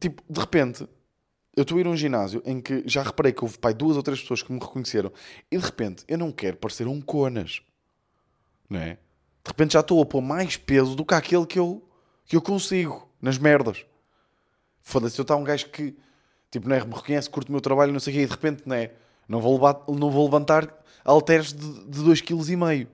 tipo, 0.00 0.22
de 0.30 0.40
repente, 0.40 0.88
eu 1.58 1.62
estou 1.62 1.76
a 1.76 1.80
ir 1.80 1.86
a 1.88 1.90
um 1.90 1.96
ginásio 1.96 2.40
em 2.46 2.60
que 2.60 2.84
já 2.86 3.02
reparei 3.02 3.32
que 3.32 3.42
houve 3.42 3.58
pai, 3.58 3.74
duas 3.74 3.96
ou 3.96 4.02
três 4.02 4.20
pessoas 4.20 4.42
que 4.42 4.52
me 4.52 4.60
reconheceram 4.60 5.12
e 5.50 5.58
de 5.58 5.64
repente 5.64 6.04
eu 6.06 6.16
não 6.16 6.30
quero 6.30 6.56
parecer 6.56 6.86
um 6.86 7.00
conas, 7.00 7.62
não 8.70 8.78
é? 8.78 8.90
De 9.42 9.48
repente 9.48 9.72
já 9.72 9.80
estou 9.80 10.00
a 10.00 10.06
pôr 10.06 10.20
mais 10.20 10.56
peso 10.56 10.94
do 10.94 11.04
que 11.04 11.14
aquele 11.14 11.44
que 11.46 11.58
eu, 11.58 11.82
que 12.26 12.36
eu 12.36 12.42
consigo 12.42 13.10
nas 13.20 13.38
merdas. 13.38 13.84
Foda-se, 14.82 15.18
eu 15.18 15.22
estou 15.22 15.36
um 15.36 15.42
gajo 15.42 15.68
que 15.70 15.96
tipo, 16.48 16.68
não 16.68 16.76
é, 16.76 16.84
me 16.84 16.94
reconhece, 16.94 17.28
curto 17.28 17.48
o 17.48 17.52
meu 17.52 17.60
trabalho, 17.60 17.92
não 17.92 17.98
sei 17.98 18.12
o 18.12 18.16
quê, 18.16 18.22
e 18.22 18.26
de 18.26 18.30
repente 18.30 18.62
não 18.64 18.76
é, 18.76 18.92
não 19.28 19.40
vou, 19.40 19.54
levar, 19.54 19.82
não 19.88 20.12
vou 20.12 20.26
levantar 20.26 20.72
halteres 21.04 21.52
de, 21.52 21.86
de 21.86 22.00
2,5 22.02 22.84
kg. 22.84 22.88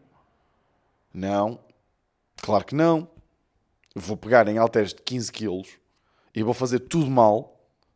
Não, 1.13 1.61
claro 2.41 2.65
que 2.65 2.75
não. 2.75 3.07
Vou 3.95 4.17
pegar 4.17 4.49
em 4.49 4.57
halteres 4.57 4.95
de 4.95 5.03
15 5.03 5.31
kg 5.31 5.69
e 6.35 6.43
vou 6.43 6.55
fazer 6.55 6.81
tudo 6.81 7.11
mal 7.11 7.54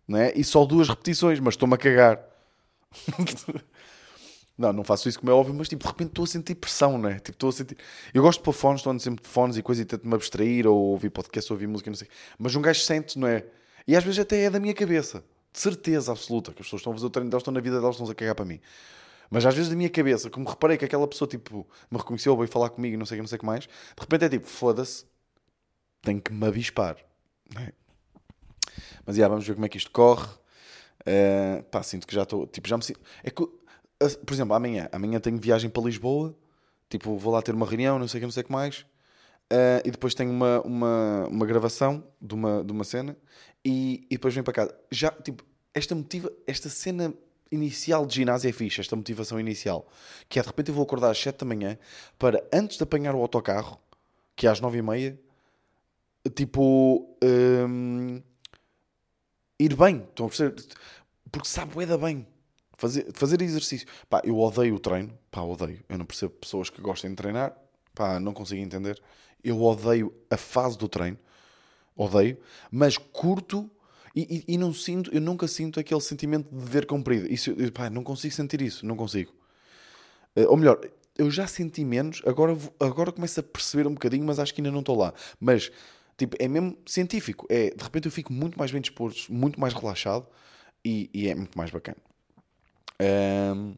né? 0.09 0.33
e 0.35 0.43
só 0.43 0.65
duas 0.65 0.89
repetições, 0.89 1.39
mas 1.39 1.55
estou-me 1.55 1.75
a 1.75 1.77
cagar. 1.77 2.21
não, 4.57 4.73
não 4.73 4.85
faço 4.85 5.09
isso 5.09 5.21
como 5.21 5.31
é 5.31 5.35
óbvio, 5.35 5.55
mas 5.55 5.69
tipo, 5.69 5.83
de 5.83 5.89
repente 5.89 6.09
estou 6.09 6.25
a 6.25 6.27
sentir 6.27 6.55
pressão, 6.55 6.97
né? 6.99 7.17
Tipo, 7.17 7.31
estou 7.31 7.51
a 7.51 7.53
sentir. 7.53 7.77
Eu 8.15 8.23
gosto 8.23 8.39
de 8.39 8.45
pôr 8.45 8.53
fones, 8.53 8.81
estou 8.81 8.99
sempre 8.99 9.23
de 9.23 9.29
fones 9.29 9.57
e 9.59 9.63
coisa 9.63 9.83
e 9.83 9.85
tento-me 9.85 10.15
abstrair, 10.15 10.67
ou 10.67 10.77
ouvir 10.77 11.11
podcast, 11.11 11.53
ou 11.53 11.57
ouvir 11.57 11.67
música, 11.67 11.91
não 11.91 11.97
sei. 11.97 12.09
Mas 12.39 12.55
um 12.55 12.63
gajo 12.63 12.81
sente, 12.81 13.19
não 13.19 13.29
é? 13.29 13.45
E 13.87 13.95
às 13.95 14.03
vezes 14.03 14.21
até 14.21 14.45
é 14.45 14.51
da 14.51 14.59
minha 14.59 14.75
cabeça, 14.75 15.23
de 15.53 15.61
certeza 15.61 16.13
absoluta, 16.13 16.53
que 16.53 16.63
as 16.63 16.67
pessoas 16.67 16.81
estão 16.81 16.93
a 16.93 16.97
fazer 16.97 17.07
o 17.07 17.11
treino 17.11 17.31
delas, 17.31 17.43
estão 17.43 17.53
na 17.53 17.61
vida 17.61 17.79
delas, 17.79 17.97
estão 17.97 18.11
a 18.11 18.15
cagar 18.15 18.35
para 18.35 18.45
mim. 18.45 18.61
Mas 19.31 19.45
às 19.45 19.55
vezes 19.55 19.69
da 19.69 19.77
minha 19.77 19.91
cabeça, 19.91 20.31
como 20.31 20.49
reparei 20.49 20.79
que 20.79 20.85
aquela 20.85 21.07
pessoa 21.07 21.29
tipo, 21.29 21.67
me 21.91 21.99
reconheceu, 21.99 22.37
veio 22.37 22.49
falar 22.49 22.71
comigo, 22.71 22.97
não 22.97 23.05
sei 23.05 23.19
não 23.19 23.27
sei 23.27 23.37
o 23.37 23.41
que 23.41 23.47
mais, 23.47 23.65
de 23.65 24.01
repente 24.01 24.25
é 24.25 24.29
tipo, 24.29 24.47
foda-se, 24.47 25.05
tenho 26.03 26.21
que 26.21 26.33
me 26.33 26.47
avispar. 26.47 26.97
Não 27.55 27.63
é? 27.63 27.73
Mas 29.09 29.17
já, 29.17 29.27
vamos 29.27 29.47
ver 29.47 29.55
como 29.55 29.65
é 29.65 29.71
que 29.71 29.79
isto 29.79 29.91
corre. 29.91 30.27
Uh, 31.01 31.63
pá, 31.71 31.83
sinto 31.83 32.07
que 32.07 32.15
já 32.15 32.25
estou. 32.25 32.47
Tipo, 32.47 32.69
já 32.69 32.77
me 32.77 32.85
sinto. 32.85 33.01
É 33.25 33.31
que, 33.31 33.37
por 33.43 34.35
exemplo, 34.35 34.55
amanhã. 34.55 34.87
Amanhã 34.93 35.19
tenho 35.19 35.39
viagem 35.39 35.71
para 35.71 35.83
Lisboa. 35.83 36.37
Tipo, 36.91 37.17
vou 37.17 37.33
lá 37.33 37.41
ter 37.41 37.55
uma 37.55 37.65
reunião, 37.65 37.99
não 37.99 38.07
sei 38.07 38.19
o 38.19 38.21
que, 38.21 38.27
não 38.27 38.33
sei 38.33 38.43
o 38.43 38.45
que 38.45 38.53
mais. 38.53 38.81
Uh, 39.51 39.81
e 39.83 39.91
depois 39.91 40.15
tenho 40.15 40.31
uma, 40.31 40.61
uma, 40.61 41.27
uma 41.27 41.47
gravação 41.47 42.05
de 42.21 42.35
uma, 42.35 42.63
de 42.63 42.71
uma 42.71 42.85
cena. 42.85 43.17
E, 43.65 44.07
e 44.11 44.17
depois 44.17 44.35
venho 44.35 44.45
para 44.45 44.53
casa. 44.53 44.79
Já, 44.93 45.11
tipo, 45.11 45.43
esta 45.73 45.95
motiva. 45.95 46.31
Esta 46.47 46.69
cena 46.69 47.15
inicial 47.51 48.05
de 48.05 48.15
ginásio 48.15 48.51
é 48.51 48.53
fixe, 48.53 48.83
esta 48.83 48.95
motivação 48.95 49.41
inicial. 49.41 49.89
Que 50.29 50.39
é 50.39 50.43
de 50.43 50.49
repente 50.49 50.69
eu 50.69 50.75
vou 50.75 50.85
acordar 50.85 51.11
às 51.11 51.19
7 51.19 51.39
da 51.39 51.47
manhã 51.47 51.79
para 52.19 52.47
antes 52.53 52.77
de 52.77 52.83
apanhar 52.83 53.15
o 53.15 53.23
autocarro, 53.23 53.81
que 54.37 54.47
é 54.47 54.51
às 54.51 54.61
9 54.61 54.77
e 54.77 54.83
meia, 54.83 55.19
tipo. 56.35 57.17
Um, 57.25 58.21
ir 59.59 59.75
bem. 59.75 60.05
Estão 60.09 60.27
a 60.27 60.29
perceber? 60.29 60.65
Porque 61.31 61.49
sabe, 61.49 61.83
é 61.83 61.87
da 61.87 61.99
bem. 61.99 62.27
Fazer, 62.77 63.07
fazer 63.13 63.43
exercício. 63.43 63.87
Pá, 64.09 64.23
eu 64.25 64.39
odeio 64.39 64.77
o 64.77 64.79
treino. 64.79 65.17
Pá, 65.31 65.43
odeio. 65.43 65.83
Eu 65.89 65.99
não 65.99 66.07
percebo 66.07 66.35
pessoas 66.35 66.71
que 66.71 66.81
gostem 66.81 67.11
de 67.11 67.17
treinar. 67.17 67.57
Pá, 67.95 68.21
não 68.21 68.33
consigo 68.33 68.61
entender. 68.61 69.03
Eu 69.43 69.61
odeio 69.63 70.15
a 70.31 70.37
fase 70.37 70.79
do 70.79 70.89
treino. 70.89 71.19
Odeio. 71.97 72.39
Mas 72.71 72.97
curto 72.97 73.69
e, 74.15 74.45
e, 74.49 74.55
e 74.55 74.59
não 74.59 74.73
sinto, 74.73 75.13
eu 75.13 75.21
nunca 75.21 75.47
sinto 75.47 75.79
aquele 75.79 76.01
sentimento 76.01 76.49
de 76.51 76.65
dever 76.65 76.87
cumprido. 76.87 77.33
Isso, 77.33 77.53
pá, 77.73 77.91
não 77.91 78.03
consigo 78.03 78.35
sentir 78.35 78.63
isso. 78.63 78.87
Não 78.87 78.97
consigo. 78.97 79.33
Uh, 80.37 80.49
ou 80.49 80.57
melhor, 80.57 80.81
eu 81.17 81.31
já 81.31 81.47
senti 81.47 81.85
menos. 81.85 82.23
Agora, 82.25 82.57
agora 82.79 83.13
começo 83.13 83.41
a 83.41 83.43
perceber 83.43 83.87
um 83.87 83.95
bocadinho, 83.95 84.25
mas 84.25 84.39
acho 84.39 84.55
que 84.55 84.61
ainda 84.61 84.71
não 84.71 84.81
estou 84.81 84.97
lá. 84.97 85.13
Mas 85.41 85.71
Tipo, 86.19 86.37
é 86.39 86.49
mesmo 86.49 86.77
científico. 86.85 87.47
É, 87.49 87.71
de 87.71 87.83
repente 87.83 88.07
eu 88.07 88.13
fico 88.13 88.33
muito 88.33 88.59
mais 88.59 88.73
bem 88.73 88.81
disposto, 88.81 89.33
muito 89.33 89.59
mais 89.59 89.73
relaxado 89.73 90.27
e, 90.85 91.09
e 91.15 91.29
é 91.29 91.35
muito 91.35 91.57
mais 91.57 91.71
bacana. 91.71 91.97
Um, 93.01 93.77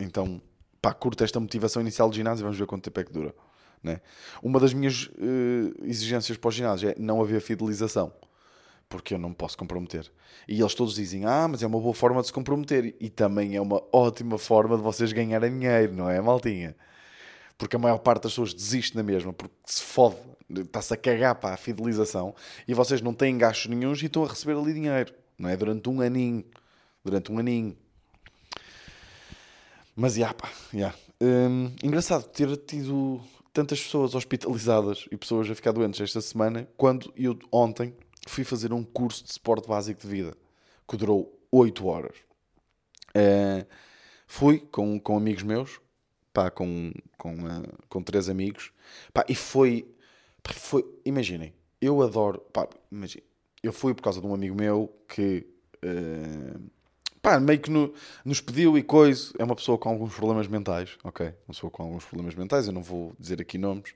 então, 0.00 0.40
pá, 0.80 0.94
curto 0.94 1.22
esta 1.22 1.38
motivação 1.38 1.82
inicial 1.82 2.08
de 2.10 2.16
ginásio 2.16 2.42
vamos 2.42 2.58
ver 2.58 2.66
quanto 2.66 2.84
tempo 2.84 2.98
é 2.98 3.04
que 3.04 3.12
dura. 3.12 3.34
Né? 3.82 4.00
Uma 4.42 4.58
das 4.58 4.72
minhas 4.72 5.06
uh, 5.06 5.84
exigências 5.84 6.38
para 6.38 6.48
o 6.48 6.50
ginásio 6.50 6.88
é 6.88 6.94
não 6.98 7.20
haver 7.20 7.40
fidelização. 7.42 8.12
porque 8.88 9.14
eu 9.14 9.18
não 9.18 9.32
posso 9.32 9.56
comprometer. 9.56 10.10
E 10.46 10.60
eles 10.60 10.74
todos 10.74 10.94
dizem, 10.94 11.24
ah, 11.24 11.48
mas 11.48 11.62
é 11.62 11.66
uma 11.66 11.80
boa 11.80 11.94
forma 11.94 12.20
de 12.20 12.26
se 12.26 12.32
comprometer. 12.32 12.94
E 13.00 13.08
também 13.08 13.56
é 13.56 13.60
uma 13.60 13.82
ótima 13.92 14.36
forma 14.38 14.76
de 14.76 14.82
vocês 14.82 15.12
ganharem 15.12 15.58
dinheiro, 15.58 15.94
não 15.94 16.10
é, 16.10 16.20
maltinha? 16.20 16.76
Porque 17.56 17.76
a 17.76 17.78
maior 17.78 17.98
parte 17.98 18.24
das 18.24 18.32
pessoas 18.32 18.54
desiste 18.54 18.96
na 18.96 19.02
mesma, 19.02 19.32
porque 19.32 19.54
se 19.64 19.82
fode, 19.82 20.16
está-se 20.50 20.94
a 20.94 20.96
cagar 20.96 21.34
para 21.36 21.54
a 21.54 21.56
fidelização 21.56 22.34
e 22.66 22.74
vocês 22.74 23.00
não 23.00 23.14
têm 23.14 23.38
gastos 23.38 23.66
nenhums 23.66 24.02
e 24.02 24.06
estão 24.06 24.24
a 24.24 24.28
receber 24.28 24.58
ali 24.58 24.74
dinheiro, 24.74 25.12
não 25.38 25.48
é? 25.48 25.56
Durante 25.56 25.88
um 25.88 26.00
aninho. 26.00 26.44
Durante 27.04 27.32
um 27.32 27.38
aninho. 27.38 27.76
Mas, 29.94 30.14
já, 30.14 30.32
pá, 30.32 30.50
já. 30.72 30.94
Hum, 31.20 31.72
engraçado 31.82 32.24
ter 32.24 32.56
tido 32.56 33.20
tantas 33.52 33.80
pessoas 33.80 34.14
hospitalizadas 34.14 35.06
e 35.10 35.16
pessoas 35.16 35.50
a 35.50 35.54
ficar 35.54 35.72
doentes 35.72 36.00
esta 36.00 36.20
semana, 36.20 36.66
quando 36.76 37.12
eu 37.16 37.38
ontem 37.50 37.94
fui 38.26 38.44
fazer 38.44 38.72
um 38.72 38.82
curso 38.82 39.24
de 39.24 39.32
suporte 39.32 39.68
básico 39.68 40.00
de 40.00 40.08
vida 40.08 40.36
que 40.88 40.96
durou 40.96 41.38
8 41.50 41.86
horas. 41.86 42.16
Uh, 43.14 43.66
fui 44.26 44.58
com, 44.58 44.98
com 44.98 45.16
amigos 45.16 45.42
meus, 45.42 45.80
pá, 46.32 46.50
com, 46.50 46.92
com, 47.18 47.34
uh, 47.34 47.68
com 47.88 48.02
três 48.02 48.28
amigos, 48.28 48.72
pá, 49.12 49.24
e 49.28 49.34
foi, 49.34 49.86
foi 50.44 50.84
imaginem, 51.04 51.52
eu 51.80 52.02
adoro, 52.02 52.40
pá, 52.52 52.68
imagine, 52.90 53.22
eu 53.62 53.72
fui 53.72 53.94
por 53.94 54.02
causa 54.02 54.20
de 54.20 54.26
um 54.26 54.34
amigo 54.34 54.54
meu 54.54 54.92
que, 55.08 55.46
uh, 55.84 56.60
pá, 57.20 57.38
meio 57.38 57.60
que 57.60 57.70
no, 57.70 57.92
nos 58.24 58.40
pediu 58.40 58.76
e 58.76 58.82
coisa, 58.82 59.32
é 59.38 59.44
uma 59.44 59.54
pessoa 59.56 59.78
com 59.78 59.88
alguns 59.88 60.14
problemas 60.14 60.48
mentais, 60.48 60.96
ok, 61.04 61.26
uma 61.26 61.54
pessoa 61.54 61.70
com 61.70 61.82
alguns 61.82 62.04
problemas 62.04 62.34
mentais, 62.34 62.66
eu 62.66 62.72
não 62.72 62.82
vou 62.82 63.14
dizer 63.18 63.40
aqui 63.40 63.58
nomes, 63.58 63.94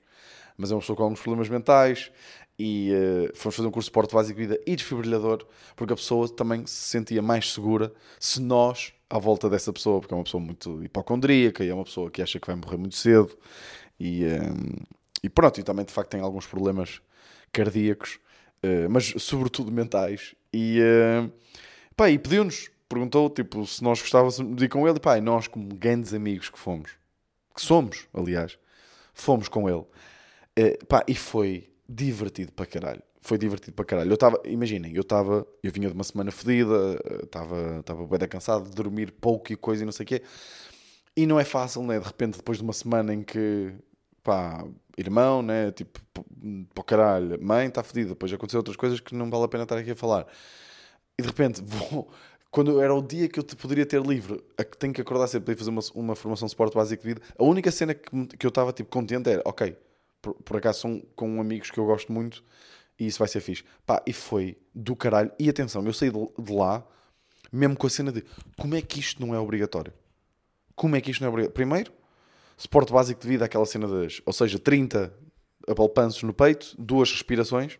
mas 0.57 0.71
é 0.71 0.75
uma 0.75 0.81
pessoa 0.81 0.95
com 0.95 1.03
alguns 1.03 1.21
problemas 1.21 1.49
mentais 1.49 2.11
e 2.59 2.91
uh, 2.91 3.35
fomos 3.35 3.55
fazer 3.55 3.67
um 3.67 3.71
curso 3.71 3.89
de 3.89 3.93
porte 3.93 4.15
básico 4.15 4.39
de 4.39 4.47
vida 4.47 4.61
e 4.65 4.75
desfibrilhador, 4.75 5.45
porque 5.75 5.93
a 5.93 5.95
pessoa 5.95 6.27
também 6.27 6.65
se 6.65 6.89
sentia 6.89 7.21
mais 7.21 7.53
segura 7.53 7.93
se 8.19 8.41
nós, 8.41 8.93
à 9.09 9.17
volta 9.19 9.49
dessa 9.49 9.71
pessoa, 9.71 9.99
porque 9.99 10.13
é 10.13 10.17
uma 10.17 10.23
pessoa 10.23 10.43
muito 10.43 10.83
hipocondríaca 10.83 11.63
e 11.63 11.69
é 11.69 11.73
uma 11.73 11.83
pessoa 11.85 12.11
que 12.11 12.21
acha 12.21 12.39
que 12.39 12.47
vai 12.47 12.55
morrer 12.55 12.77
muito 12.77 12.95
cedo 12.95 13.37
e, 13.99 14.25
um, 14.25 14.85
e 15.23 15.29
pronto, 15.29 15.59
e 15.59 15.63
também 15.63 15.85
de 15.85 15.91
facto 15.91 16.11
tem 16.11 16.21
alguns 16.21 16.45
problemas 16.45 17.01
cardíacos, 17.51 18.19
uh, 18.63 18.89
mas 18.89 19.13
sobretudo 19.17 19.71
mentais. 19.71 20.35
E, 20.53 20.79
uh, 20.81 21.31
pá, 21.95 22.09
e 22.09 22.19
pediu-nos, 22.19 22.69
perguntou 22.87 23.29
tipo, 23.29 23.65
se 23.65 23.83
nós 23.83 24.01
gostávamos 24.01 24.37
de 24.37 24.65
ir 24.65 24.69
com 24.69 24.87
ele, 24.87 24.97
e 24.97 24.99
pá, 24.99 25.19
nós, 25.19 25.47
como 25.47 25.67
grandes 25.75 26.13
amigos 26.13 26.49
que 26.49 26.59
fomos, 26.59 26.91
que 27.55 27.61
somos, 27.61 28.07
aliás, 28.13 28.57
fomos 29.13 29.47
com 29.47 29.67
ele. 29.67 29.85
Uh, 30.59 30.85
pá, 30.87 31.03
e 31.07 31.15
foi 31.15 31.69
divertido 31.87 32.51
para 32.51 32.65
caralho. 32.65 33.01
Foi 33.27 33.37
divertido 33.37 33.73
para 33.73 33.83
caralho. 33.83 34.09
Eu 34.09 34.13
estava, 34.13 34.41
imaginem, 34.45 34.95
eu 34.95 35.01
estava, 35.01 35.45
eu 35.61 35.69
vinha 35.69 35.89
de 35.89 35.93
uma 35.93 36.03
semana 36.05 36.31
fodida, 36.31 36.97
estava, 37.21 37.79
estava 37.81 38.07
bem 38.07 38.25
cansado 38.29 38.69
de 38.69 38.73
dormir 38.73 39.11
pouco 39.11 39.51
e 39.51 39.57
coisa 39.57 39.83
e 39.83 39.85
não 39.85 39.91
sei 39.91 40.05
o 40.05 40.07
quê. 40.07 40.21
E 41.13 41.25
não 41.25 41.37
é 41.37 41.43
fácil, 41.43 41.83
né? 41.83 41.99
De 41.99 42.05
repente, 42.05 42.37
depois 42.37 42.57
de 42.57 42.63
uma 42.63 42.71
semana 42.71 43.13
em 43.13 43.21
que, 43.21 43.73
pá, 44.23 44.65
irmão, 44.97 45.41
né? 45.41 45.73
Tipo, 45.73 45.99
para 46.73 46.83
caralho, 46.85 47.37
mãe 47.43 47.67
está 47.67 47.83
fodida, 47.83 48.11
depois 48.11 48.31
aconteceu 48.31 48.59
outras 48.59 48.77
coisas 48.77 49.01
que 49.01 49.13
não 49.13 49.29
vale 49.29 49.43
a 49.43 49.47
pena 49.49 49.63
estar 49.63 49.77
aqui 49.77 49.91
a 49.91 49.95
falar. 49.95 50.25
E 51.19 51.21
de 51.21 51.27
repente, 51.27 51.61
vou, 51.67 52.09
quando 52.49 52.79
era 52.79 52.95
o 52.95 53.01
dia 53.01 53.27
que 53.27 53.39
eu 53.39 53.43
te 53.43 53.57
poderia 53.57 53.85
ter 53.85 54.01
livre, 54.01 54.41
a 54.57 54.63
que 54.63 54.77
tenho 54.77 54.93
que 54.93 55.01
acordar 55.01 55.27
sempre 55.27 55.47
para 55.47 55.53
ir 55.53 55.57
fazer 55.57 55.69
uma, 55.69 55.81
uma 55.95 56.15
formação 56.15 56.45
de 56.45 56.51
suporte 56.51 56.75
básico 56.75 57.03
de 57.03 57.09
vida, 57.09 57.21
a 57.37 57.43
única 57.43 57.71
cena 57.71 57.93
que, 57.93 58.09
que 58.37 58.45
eu 58.45 58.49
estava 58.49 58.71
tipo 58.71 58.89
contente 58.89 59.29
era, 59.29 59.41
ok, 59.43 59.75
por, 60.21 60.33
por 60.35 60.55
acaso 60.55 60.79
são 60.79 61.03
com 61.13 61.41
amigos 61.41 61.71
que 61.71 61.77
eu 61.77 61.85
gosto 61.85 62.09
muito 62.09 62.41
e 62.99 63.07
isso 63.07 63.19
vai 63.19 63.27
ser 63.27 63.41
fixe. 63.41 63.63
Pá, 63.85 64.01
e 64.05 64.13
foi 64.13 64.57
do 64.73 64.95
caralho. 64.95 65.31
E 65.39 65.49
atenção, 65.49 65.85
eu 65.85 65.93
saí 65.93 66.09
de, 66.09 66.53
lá 66.53 66.85
mesmo 67.51 67.77
com 67.77 67.87
a 67.87 67.89
cena 67.89 68.11
de 68.11 68.23
como 68.57 68.75
é 68.75 68.81
que 68.81 68.99
isto 68.99 69.25
não 69.25 69.33
é 69.33 69.39
obrigatório? 69.39 69.93
Como 70.75 70.95
é 70.95 71.01
que 71.01 71.11
isto 71.11 71.21
não 71.21 71.27
é 71.27 71.29
obrigatório? 71.29 71.53
Primeiro, 71.53 71.93
suporte 72.57 72.91
básico 72.91 73.21
de 73.21 73.27
vida, 73.27 73.45
aquela 73.45 73.65
cena 73.65 73.87
das, 73.87 74.21
ou 74.25 74.33
seja, 74.33 74.59
30 74.59 75.13
apalpanços 75.67 76.23
no 76.23 76.33
peito, 76.33 76.75
duas 76.77 77.11
respirações, 77.11 77.77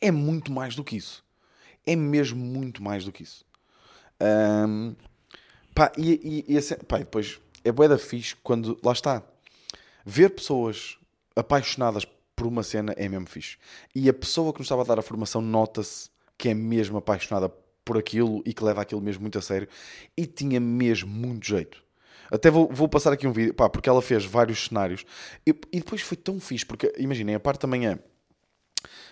é 0.00 0.10
muito 0.10 0.52
mais 0.52 0.74
do 0.74 0.84
que 0.84 0.96
isso. 0.96 1.24
É 1.86 1.96
mesmo 1.96 2.38
muito 2.38 2.82
mais 2.82 3.04
do 3.04 3.12
que 3.12 3.22
isso. 3.22 3.44
Um, 4.20 4.94
pá, 5.74 5.92
e, 5.96 6.44
e, 6.48 6.54
e, 6.54 6.58
a, 6.58 6.84
pá, 6.84 6.98
depois 6.98 7.40
é 7.64 7.72
bué 7.72 7.88
da 7.88 7.98
fixe 7.98 8.34
quando, 8.36 8.78
lá 8.82 8.92
está, 8.92 9.22
ver 10.04 10.30
pessoas 10.30 10.98
apaixonadas 11.34 12.06
por 12.36 12.46
uma 12.46 12.62
cena 12.62 12.94
é 12.96 13.08
mesmo 13.08 13.26
fixe. 13.26 13.56
E 13.94 14.08
a 14.08 14.14
pessoa 14.14 14.52
que 14.52 14.60
nos 14.60 14.66
estava 14.66 14.82
a 14.82 14.84
dar 14.84 14.98
a 14.98 15.02
formação 15.02 15.40
nota-se 15.40 16.10
que 16.38 16.50
é 16.50 16.54
mesmo 16.54 16.98
apaixonada 16.98 17.48
por 17.82 17.96
aquilo 17.96 18.42
e 18.44 18.52
que 18.52 18.62
leva 18.62 18.82
aquilo 18.82 19.00
mesmo 19.00 19.22
muito 19.22 19.38
a 19.38 19.42
sério 19.42 19.66
e 20.16 20.26
tinha 20.26 20.60
mesmo 20.60 21.08
muito 21.08 21.46
jeito. 21.46 21.82
Até 22.30 22.50
vou, 22.50 22.68
vou 22.70 22.88
passar 22.88 23.12
aqui 23.12 23.26
um 23.26 23.32
vídeo, 23.32 23.54
pá, 23.54 23.68
porque 23.68 23.88
ela 23.88 24.02
fez 24.02 24.24
vários 24.24 24.66
cenários 24.66 25.04
e, 25.46 25.50
e 25.72 25.78
depois 25.78 26.02
foi 26.02 26.16
tão 26.16 26.38
fixe, 26.38 26.66
porque 26.66 26.92
imaginem, 26.98 27.36
a 27.36 27.40
parte 27.40 27.62
da 27.62 27.68
manhã 27.68 27.98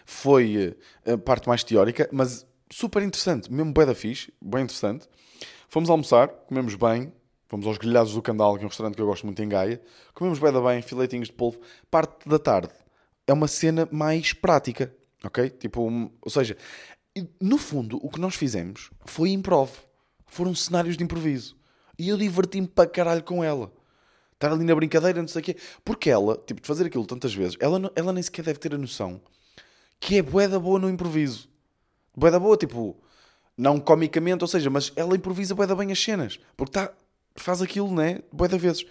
foi 0.04 0.76
eh, 1.06 1.12
a 1.12 1.16
parte 1.16 1.48
mais 1.48 1.62
teórica, 1.64 2.08
mas 2.12 2.44
super 2.68 3.02
interessante, 3.02 3.50
mesmo 3.50 3.72
bem 3.72 3.86
da 3.86 3.94
fixe, 3.94 4.32
bem 4.42 4.64
interessante. 4.64 5.08
Fomos 5.68 5.88
almoçar, 5.88 6.28
comemos 6.28 6.74
bem, 6.74 7.12
Fomos 7.46 7.66
aos 7.68 7.78
Grelhados 7.78 8.12
do 8.14 8.22
Candal, 8.22 8.56
que 8.56 8.62
é 8.62 8.64
um 8.64 8.68
restaurante 8.68 8.96
que 8.96 9.02
eu 9.02 9.06
gosto 9.06 9.26
muito 9.26 9.40
em 9.40 9.48
Gaia. 9.48 9.80
Comemos 10.12 10.40
bem 10.40 10.52
da 10.52 10.60
bem, 10.60 10.82
filetinhos 10.82 11.28
de 11.28 11.34
polvo. 11.34 11.60
Parte 11.88 12.28
da 12.28 12.36
tarde 12.36 12.72
é 13.26 13.32
uma 13.32 13.48
cena 13.48 13.88
mais 13.90 14.32
prática, 14.32 14.94
ok? 15.22 15.50
Tipo, 15.50 15.88
um, 15.88 16.10
ou 16.20 16.30
seja, 16.30 16.56
no 17.40 17.58
fundo, 17.58 17.98
o 18.02 18.10
que 18.10 18.20
nós 18.20 18.34
fizemos 18.34 18.90
foi 19.04 19.30
improv. 19.30 19.70
Foram 20.26 20.54
cenários 20.54 20.96
de 20.96 21.04
improviso. 21.04 21.56
E 21.98 22.08
eu 22.08 22.16
diverti-me 22.16 22.66
para 22.66 22.88
caralho 22.88 23.22
com 23.22 23.42
ela. 23.42 23.72
Estar 24.32 24.52
ali 24.52 24.64
na 24.64 24.74
brincadeira, 24.74 25.20
não 25.20 25.28
sei 25.28 25.40
o 25.40 25.44
quê. 25.44 25.56
Porque 25.84 26.10
ela, 26.10 26.36
tipo, 26.44 26.60
de 26.60 26.66
fazer 26.66 26.86
aquilo 26.86 27.06
tantas 27.06 27.32
vezes, 27.32 27.56
ela, 27.60 27.90
ela 27.94 28.12
nem 28.12 28.22
sequer 28.22 28.44
deve 28.44 28.58
ter 28.58 28.74
a 28.74 28.78
noção 28.78 29.20
que 30.00 30.18
é 30.18 30.22
bué 30.22 30.48
da 30.48 30.58
boa 30.58 30.78
no 30.78 30.90
improviso. 30.90 31.48
Bué 32.16 32.30
da 32.30 32.38
boa, 32.38 32.56
tipo, 32.56 32.96
não 33.56 33.78
comicamente, 33.78 34.42
ou 34.42 34.48
seja, 34.48 34.68
mas 34.68 34.92
ela 34.96 35.16
improvisa 35.16 35.54
bué 35.54 35.66
da 35.66 35.74
bem 35.74 35.92
as 35.92 36.02
cenas. 36.02 36.38
Porque 36.56 36.70
está 36.70 36.92
faz 37.36 37.60
aquilo, 37.60 37.92
né? 37.92 38.20
Boa 38.32 38.48
da 38.48 38.56
vezes. 38.56 38.84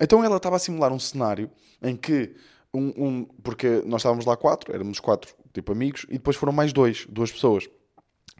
Então 0.00 0.24
ela 0.24 0.36
estava 0.36 0.56
a 0.56 0.58
simular 0.58 0.92
um 0.92 0.98
cenário 0.98 1.50
em 1.82 1.96
que 1.96 2.34
um, 2.74 2.92
um, 2.96 3.24
porque 3.42 3.82
nós 3.84 4.00
estávamos 4.00 4.24
lá 4.24 4.36
quatro, 4.36 4.74
éramos 4.74 4.98
quatro, 5.00 5.34
tipo 5.52 5.72
amigos, 5.72 6.06
e 6.08 6.14
depois 6.14 6.36
foram 6.36 6.52
mais 6.52 6.72
dois, 6.72 7.06
duas 7.08 7.30
pessoas. 7.30 7.68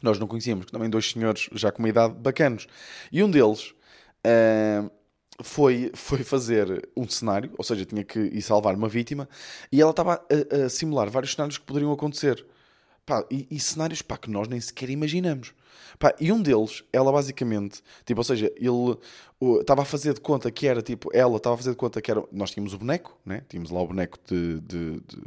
Nós 0.03 0.19
não 0.19 0.27
conhecíamos, 0.27 0.67
também 0.67 0.91
dois 0.91 1.11
senhores 1.11 1.49
já 1.53 1.71
com 1.71 1.81
uma 1.81 1.89
idade 1.89 2.15
bacanos. 2.15 2.67
E 3.11 3.23
um 3.23 3.31
deles 3.31 3.75
uh, 4.27 4.91
foi, 5.43 5.91
foi 5.95 6.25
fazer 6.25 6.89
um 6.97 7.09
cenário, 7.09 7.53
ou 7.57 7.65
seja, 7.65 7.85
tinha 7.85 8.03
que 8.03 8.19
ir 8.19 8.43
salvar 8.43 8.75
uma 8.75 8.89
vítima, 8.89 9.29
e 9.71 9.81
ela 9.81 9.91
estava 9.91 10.15
a, 10.15 10.65
a 10.65 10.69
simular 10.69 11.09
vários 11.11 11.33
cenários 11.33 11.59
que 11.59 11.65
poderiam 11.65 11.93
acontecer. 11.93 12.45
Pá, 13.05 13.25
e, 13.31 13.49
e, 13.51 13.59
cenários 13.59 14.01
pá, 14.01 14.17
que 14.17 14.31
nós 14.31 14.47
nem 14.47 14.61
sequer 14.61 14.89
imaginamos. 14.89 15.53
Pá, 15.99 16.15
e 16.21 16.31
um 16.31 16.41
deles, 16.41 16.85
ela 16.93 17.11
basicamente, 17.11 17.83
tipo, 18.05 18.21
ou 18.21 18.25
seja, 18.25 18.53
ele 18.57 18.97
estava 19.61 19.83
a 19.83 19.85
fazer 19.85 20.15
de 20.15 20.21
conta 20.21 20.51
que 20.51 20.67
era 20.69 20.81
tipo, 20.83 21.11
ela 21.13 21.37
estava 21.37 21.55
a 21.55 21.59
fazer 21.59 21.71
de 21.71 21.77
conta 21.77 22.01
que 22.01 22.11
era. 22.11 22.23
Nós 22.31 22.53
tínhamos 22.53 22.75
o 22.75 22.79
boneco, 22.79 23.19
né? 23.25 23.43
tínhamos 23.49 23.71
lá 23.71 23.81
o 23.81 23.87
boneco 23.89 24.19
de, 24.27 24.61
de, 24.61 24.93
de, 25.01 25.23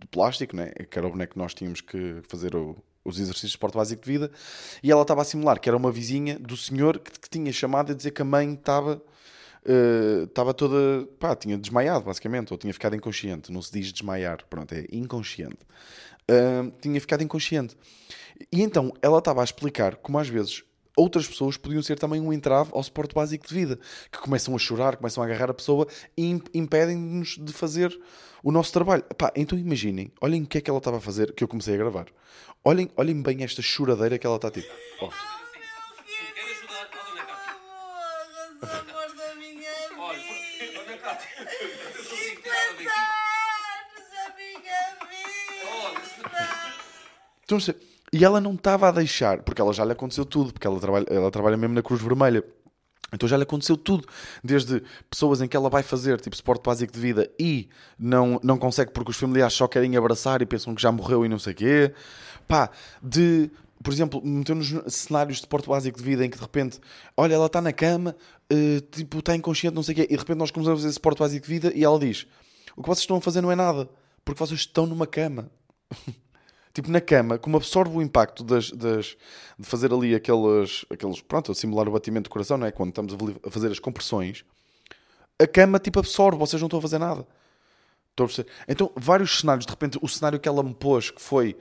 de 0.00 0.06
plástico, 0.10 0.56
né? 0.56 0.72
que 0.90 0.98
era 0.98 1.06
o 1.06 1.10
boneco 1.10 1.34
que 1.34 1.38
nós 1.38 1.54
tínhamos 1.54 1.80
que 1.80 2.20
fazer 2.28 2.56
o, 2.56 2.76
os 3.04 3.18
exercícios 3.18 3.52
de 3.52 3.56
esporte 3.56 3.76
básico 3.76 4.02
de 4.02 4.10
vida, 4.10 4.30
e 4.82 4.90
ela 4.90 5.02
estava 5.02 5.22
a 5.22 5.24
simular 5.24 5.60
que 5.60 5.68
era 5.68 5.76
uma 5.76 5.92
vizinha 5.92 6.36
do 6.36 6.56
senhor 6.56 6.98
que, 6.98 7.12
que 7.12 7.30
tinha 7.30 7.52
chamado 7.52 7.92
a 7.92 7.94
dizer 7.94 8.10
que 8.10 8.22
a 8.22 8.24
mãe 8.24 8.54
estava. 8.54 9.00
Uh, 9.62 10.24
estava 10.24 10.54
toda. 10.54 11.06
pá, 11.18 11.36
tinha 11.36 11.58
desmaiado, 11.58 12.06
basicamente, 12.06 12.50
ou 12.50 12.56
tinha 12.56 12.72
ficado 12.72 12.96
inconsciente. 12.96 13.52
Não 13.52 13.60
se 13.60 13.70
diz 13.70 13.92
desmaiar, 13.92 14.42
pronto, 14.48 14.72
é 14.72 14.86
inconsciente 14.90 15.58
uh, 16.30 16.72
tinha 16.80 17.00
ficado 17.00 17.22
inconsciente. 17.22 17.76
E 18.52 18.62
então 18.62 18.92
ela 19.02 19.18
estava 19.18 19.40
a 19.40 19.44
explicar 19.44 19.96
como 19.96 20.18
às 20.18 20.28
vezes 20.28 20.64
outras 20.96 21.26
pessoas 21.26 21.56
podiam 21.56 21.82
ser 21.82 21.98
também 21.98 22.20
um 22.20 22.32
entrave 22.32 22.70
ao 22.72 22.82
suporte 22.82 23.14
básico 23.14 23.46
de 23.46 23.54
vida, 23.54 23.78
que 24.10 24.18
começam 24.18 24.54
a 24.54 24.58
chorar, 24.58 24.96
começam 24.96 25.22
a 25.22 25.26
agarrar 25.26 25.50
a 25.50 25.54
pessoa 25.54 25.86
e 26.16 26.38
impedem-nos 26.54 27.38
de 27.38 27.52
fazer 27.52 27.98
o 28.42 28.52
nosso 28.52 28.72
trabalho. 28.72 29.02
Pá, 29.16 29.32
então 29.34 29.58
imaginem, 29.58 30.12
olhem 30.20 30.42
o 30.42 30.46
que 30.46 30.58
é 30.58 30.60
que 30.60 30.70
ela 30.70 30.78
estava 30.78 30.98
a 30.98 31.00
fazer, 31.00 31.32
que 31.32 31.44
eu 31.44 31.48
comecei 31.48 31.74
a 31.74 31.78
gravar. 31.78 32.06
Olhem, 32.64 32.90
olhem 32.96 33.22
bem 33.22 33.42
esta 33.42 33.62
choradeira 33.62 34.18
que 34.18 34.26
ela 34.26 34.36
está 34.36 34.50
tipo. 34.50 34.68
Oh. 35.02 35.10
Então, 47.56 47.74
e 48.12 48.24
ela 48.24 48.40
não 48.40 48.54
estava 48.54 48.88
a 48.88 48.92
deixar, 48.92 49.42
porque 49.42 49.60
ela 49.60 49.72
já 49.72 49.84
lhe 49.84 49.92
aconteceu 49.92 50.24
tudo, 50.24 50.52
porque 50.52 50.66
ela 50.66 50.78
trabalha, 50.78 51.06
ela 51.08 51.30
trabalha 51.30 51.56
mesmo 51.56 51.74
na 51.74 51.82
Cruz 51.82 52.00
Vermelha. 52.00 52.44
Então 53.12 53.28
já 53.28 53.36
lhe 53.36 53.42
aconteceu 53.42 53.76
tudo, 53.76 54.06
desde 54.42 54.82
pessoas 55.08 55.40
em 55.40 55.48
que 55.48 55.56
ela 55.56 55.68
vai 55.68 55.82
fazer 55.82 56.20
tipo 56.20 56.36
suporte 56.36 56.62
básico 56.62 56.92
de 56.92 57.00
vida 57.00 57.28
e 57.40 57.68
não, 57.98 58.38
não 58.40 58.56
consegue 58.56 58.92
porque 58.92 59.10
os 59.10 59.16
familiares 59.16 59.52
só 59.54 59.66
querem 59.66 59.96
abraçar 59.96 60.40
e 60.42 60.46
pensam 60.46 60.74
que 60.76 60.82
já 60.82 60.92
morreu 60.92 61.26
e 61.26 61.28
não 61.28 61.38
sei 61.38 61.52
o 61.52 61.56
quê. 61.56 61.94
Pá, 62.46 62.70
de, 63.02 63.50
por 63.82 63.92
exemplo, 63.92 64.22
meteu-nos 64.24 64.72
cenários 64.94 65.38
de 65.38 65.42
suporte 65.42 65.68
básico 65.68 65.98
de 65.98 66.04
vida 66.04 66.24
em 66.24 66.30
que 66.30 66.36
de 66.36 66.42
repente, 66.42 66.78
olha, 67.16 67.34
ela 67.34 67.46
está 67.46 67.60
na 67.60 67.72
cama, 67.72 68.14
uh, 68.52 68.80
tipo, 68.92 69.18
está 69.18 69.34
inconsciente, 69.34 69.74
não 69.74 69.82
sei 69.82 69.92
o 69.92 69.96
quê, 69.96 70.02
e 70.08 70.14
de 70.14 70.16
repente 70.16 70.38
nós 70.38 70.52
começamos 70.52 70.78
a 70.78 70.82
fazer 70.82 70.94
suporte 70.94 71.18
básico 71.18 71.44
de 71.44 71.52
vida 71.52 71.72
e 71.74 71.82
ela 71.82 71.98
diz: 71.98 72.28
O 72.76 72.82
que 72.82 72.88
vocês 72.88 73.00
estão 73.00 73.16
a 73.16 73.20
fazer 73.20 73.40
não 73.40 73.50
é 73.50 73.56
nada, 73.56 73.88
porque 74.24 74.38
vocês 74.38 74.60
estão 74.60 74.86
numa 74.86 75.06
cama. 75.06 75.50
tipo, 76.72 76.90
na 76.90 77.00
cama, 77.00 77.38
como 77.38 77.56
absorve 77.56 77.96
o 77.96 78.02
impacto 78.02 78.44
das, 78.44 78.70
das, 78.70 79.16
de 79.58 79.66
fazer 79.66 79.92
ali 79.92 80.14
aqueles, 80.14 80.84
aqueles, 80.90 81.20
pronto, 81.20 81.52
a 81.52 81.54
simular 81.54 81.88
o 81.88 81.92
batimento 81.92 82.28
do 82.28 82.32
coração, 82.32 82.56
não 82.56 82.66
é? 82.66 82.70
Quando 82.70 82.90
estamos 82.90 83.14
a 83.44 83.50
fazer 83.50 83.70
as 83.70 83.78
compressões, 83.78 84.44
a 85.38 85.46
cama, 85.46 85.78
tipo, 85.78 85.98
absorve, 85.98 86.38
vocês 86.38 86.60
não 86.60 86.66
estão 86.66 86.78
a 86.78 86.82
fazer 86.82 86.98
nada. 86.98 87.26
Então, 88.68 88.90
vários 88.94 89.40
cenários, 89.40 89.64
de 89.64 89.70
repente, 89.70 89.98
o 90.02 90.08
cenário 90.08 90.38
que 90.38 90.48
ela 90.48 90.62
me 90.62 90.74
pôs, 90.74 91.10
que 91.10 91.22
foi, 91.22 91.56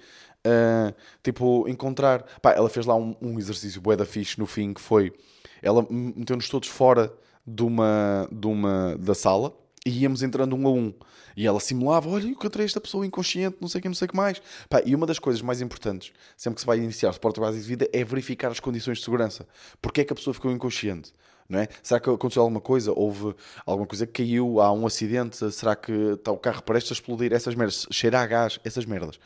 uh, 0.46 0.94
tipo, 1.24 1.68
encontrar... 1.70 2.24
Pá, 2.42 2.51
ela 2.51 2.70
fez 2.70 2.86
lá 2.86 2.96
um, 2.96 3.16
um 3.22 3.39
exercício 3.39 3.80
bué 3.80 3.96
da 3.96 4.06
fixe 4.06 4.38
no 4.38 4.46
fim, 4.46 4.74
que 4.74 4.82
foi... 4.82 5.13
Ela 5.62 5.86
meteu-nos 5.89 6.50
todos 6.50 6.68
fora 6.68 7.13
de 7.46 7.63
uma, 7.63 8.28
de 8.32 8.48
uma, 8.48 8.98
da 8.98 9.16
sala, 9.16 9.54
e 9.86 10.02
íamos 10.02 10.24
entrando 10.24 10.56
um 10.56 10.68
a 10.68 10.72
um. 10.72 10.94
E 11.36 11.48
ela 11.48 11.60
simulava, 11.60 12.10
olha, 12.10 12.24
eu 12.24 12.30
encontrei 12.30 12.66
esta 12.66 12.82
pessoa 12.82 13.06
inconsciente, 13.06 13.58
não 13.62 13.68
sei 13.68 13.80
o 13.80 13.82
que, 13.82 13.88
não 13.88 13.96
sei 13.96 14.06
o 14.06 14.10
que 14.10 14.16
mais. 14.16 14.42
Pá, 14.70 14.82
e 14.86 14.94
uma 14.94 15.06
das 15.06 15.20
coisas 15.20 15.42
mais 15.42 15.62
importantes, 15.62 16.12
sempre 16.36 16.56
que 16.56 16.62
se 16.62 16.68
vai 16.68 16.78
iniciar 16.78 17.14
suporte 17.14 17.40
básico 17.40 17.62
de 17.64 17.68
vida, 17.68 17.90
é 17.94 18.04
verificar 18.04 18.52
as 18.52 18.60
condições 18.60 18.98
de 18.98 19.04
segurança. 19.04 19.48
Porquê 19.82 20.02
é 20.02 20.04
que 20.04 20.14
a 20.14 20.16
pessoa 20.16 20.34
ficou 20.34 20.52
inconsciente? 20.52 21.14
Não 21.48 21.60
é? 21.60 21.68
Será 21.82 22.00
que 22.00 22.08
aconteceu 22.10 22.44
alguma 22.44 22.62
coisa? 22.62 22.92
Houve 22.92 23.34
alguma 23.66 23.88
coisa 23.88 24.06
que 24.06 24.24
caiu? 24.24 24.62
Há 24.62 24.72
um 24.72 24.86
acidente? 24.86 25.52
Será 25.52 25.76
que 25.76 25.92
está 25.92 26.32
o 26.32 26.38
carro 26.38 26.62
prestes 26.62 26.92
a 26.92 26.94
explodir? 26.94 27.34
Essas 27.34 27.56
merdas. 27.56 27.88
Cheirar 27.90 28.24
a 28.24 28.28
gás? 28.28 28.60
Essas 28.64 28.86
merdas. 28.86 29.20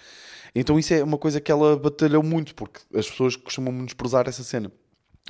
Então 0.56 0.80
isso 0.80 0.94
é 0.94 1.04
uma 1.04 1.18
coisa 1.18 1.42
que 1.42 1.52
ela 1.52 1.76
batalhou 1.76 2.24
muito, 2.24 2.56
porque 2.56 2.80
as 2.96 3.10
pessoas 3.10 3.36
costumam 3.36 3.74
menosprezar 3.74 4.30
essa 4.30 4.44
cena. 4.44 4.72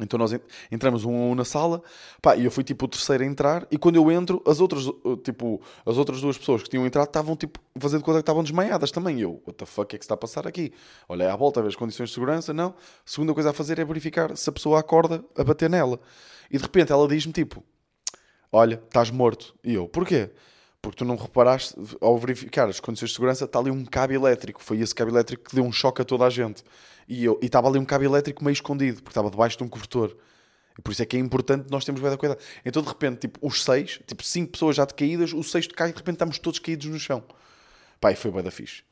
Então 0.02 0.18
nós 0.18 0.34
entramos 0.72 1.06
um 1.06 1.16
a 1.16 1.20
um 1.28 1.36
na 1.36 1.46
sala, 1.46 1.84
pá, 2.20 2.36
e 2.36 2.44
eu 2.44 2.50
fui 2.50 2.64
tipo 2.64 2.86
o 2.86 2.88
terceiro 2.88 3.24
a 3.24 3.28
entrar, 3.28 3.68
e 3.70 3.78
quando 3.78 3.96
eu 3.96 4.12
entro, 4.12 4.42
as 4.44 4.60
outras, 4.60 4.88
uh, 4.88 5.18
tipo, 5.24 5.62
as 5.86 5.98
outras 5.98 6.20
duas 6.20 6.36
pessoas 6.36 6.64
que 6.64 6.70
tinham 6.70 6.84
entrado 6.84 7.06
estavam 7.06 7.36
tipo 7.36 7.60
fazendo 7.78 8.02
conta 8.04 8.18
que 8.18 8.24
estavam 8.24 8.42
desmaiadas 8.42 8.90
também. 8.90 9.20
Eu, 9.20 9.42
what 9.46 9.54
the 9.54 9.66
fuck 9.68 9.96
é 9.96 10.00
que 10.00 10.04
está 10.04 10.16
a 10.16 10.18
passar 10.18 10.48
aqui? 10.48 10.74
Olhei 11.08 11.28
à 11.28 11.36
volta 11.36 11.60
a 11.60 11.64
ver 11.64 11.70
as 11.70 11.76
condições 11.76 12.10
de 12.10 12.16
segurança, 12.16 12.52
não. 12.52 12.70
A 12.70 12.74
segunda 13.06 13.36
coisa 13.36 13.52
a 13.52 13.54
fazer 13.54 13.78
é 13.78 13.86
verificar 13.86 14.36
se 14.36 14.50
a 14.50 14.54
pessoa 14.54 14.80
acorda 14.80 15.24
a 15.38 15.44
bater 15.44 15.70
nela. 15.70 16.00
E 16.50 16.58
de 16.58 16.64
repente 16.64 16.92
ela 16.92 17.08
diz-me 17.08 17.32
tipo, 17.32 17.64
olha, 18.52 18.82
estás 18.84 19.12
morto. 19.12 19.54
E 19.64 19.76
eu, 19.76 19.88
porquê? 19.88 20.32
Porque 20.84 20.98
tu 20.98 21.06
não 21.06 21.16
reparaste, 21.16 21.74
ao 22.02 22.18
verificar 22.18 22.68
as 22.68 22.82
condições 22.82 23.12
de 23.12 23.16
segurança, 23.16 23.46
está 23.46 23.58
ali 23.58 23.72
um 23.72 23.86
cabo 23.86 24.12
elétrico. 24.12 24.62
Foi 24.62 24.78
esse 24.82 24.94
cabo 24.94 25.12
elétrico 25.12 25.50
que 25.50 25.56
deu 25.56 25.64
um 25.64 25.72
choque 25.72 26.02
a 26.02 26.06
toda 26.06 26.26
a 26.26 26.30
gente. 26.30 26.62
E 27.08 27.26
estava 27.42 27.70
ali 27.70 27.80
um 27.80 27.86
cabo 27.86 28.04
elétrico 28.04 28.44
meio 28.44 28.52
escondido, 28.52 28.98
porque 28.98 29.12
estava 29.12 29.32
debaixo 29.32 29.58
de 29.58 29.64
um 29.64 29.70
cobertor. 29.70 30.14
E 30.78 30.82
por 30.82 30.92
isso 30.92 31.02
é 31.02 31.06
que 31.06 31.16
é 31.16 31.20
importante 31.22 31.72
nós 31.72 31.86
termos 31.86 32.02
bem 32.02 32.18
cuidado. 32.18 32.38
Então, 32.66 32.82
de 32.82 32.90
repente, 32.90 33.20
tipo, 33.20 33.40
os 33.42 33.64
seis, 33.64 34.02
tipo, 34.06 34.22
cinco 34.24 34.52
pessoas 34.52 34.76
já 34.76 34.84
de 34.84 34.94
caídas, 34.94 35.32
o 35.32 35.42
sexto 35.42 35.74
cai 35.74 35.88
e 35.88 35.94
de 35.94 36.00
repente 36.00 36.16
estamos 36.16 36.38
todos 36.38 36.60
caídos 36.60 36.88
no 36.88 37.00
chão. 37.00 37.24
E 38.04 38.16
foi 38.18 38.32
bem 38.32 38.44
da 38.44 38.52
fixe. 38.52 38.84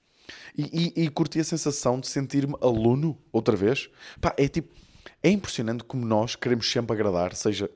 E, 0.57 0.93
e, 0.95 1.03
e 1.03 1.09
curti 1.09 1.41
a 1.41 1.43
sensação 1.43 1.99
de 1.99 2.07
sentir-me 2.07 2.55
aluno, 2.61 3.17
outra 3.33 3.57
vez. 3.57 3.89
Pá, 4.21 4.33
é 4.37 4.47
tipo, 4.47 4.73
é 5.21 5.29
impressionante 5.29 5.83
como 5.83 6.05
nós 6.05 6.37
queremos 6.37 6.71
sempre 6.71 6.93
agradar, 6.93 7.35
seja... 7.35 7.69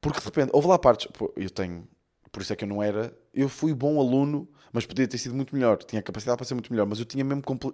Porque 0.00 0.18
de 0.18 0.24
repente, 0.24 0.48
houve 0.54 0.68
lá 0.68 0.78
partes... 0.78 1.08
Pô, 1.12 1.30
eu 1.36 1.50
tenho 1.50 1.86
por 2.32 2.42
isso 2.42 2.52
é 2.52 2.56
que 2.56 2.64
eu 2.64 2.68
não 2.68 2.82
era. 2.82 3.16
Eu 3.34 3.48
fui 3.48 3.74
bom 3.74 4.00
aluno, 4.00 4.48
mas 4.72 4.86
podia 4.86 5.06
ter 5.06 5.18
sido 5.18 5.34
muito 5.34 5.54
melhor. 5.54 5.78
Tinha 5.78 6.00
capacidade 6.02 6.36
para 6.36 6.46
ser 6.46 6.54
muito 6.54 6.72
melhor, 6.72 6.86
mas 6.86 6.98
eu 6.98 7.04
tinha 7.04 7.24
mesmo. 7.24 7.42
Compl... 7.42 7.70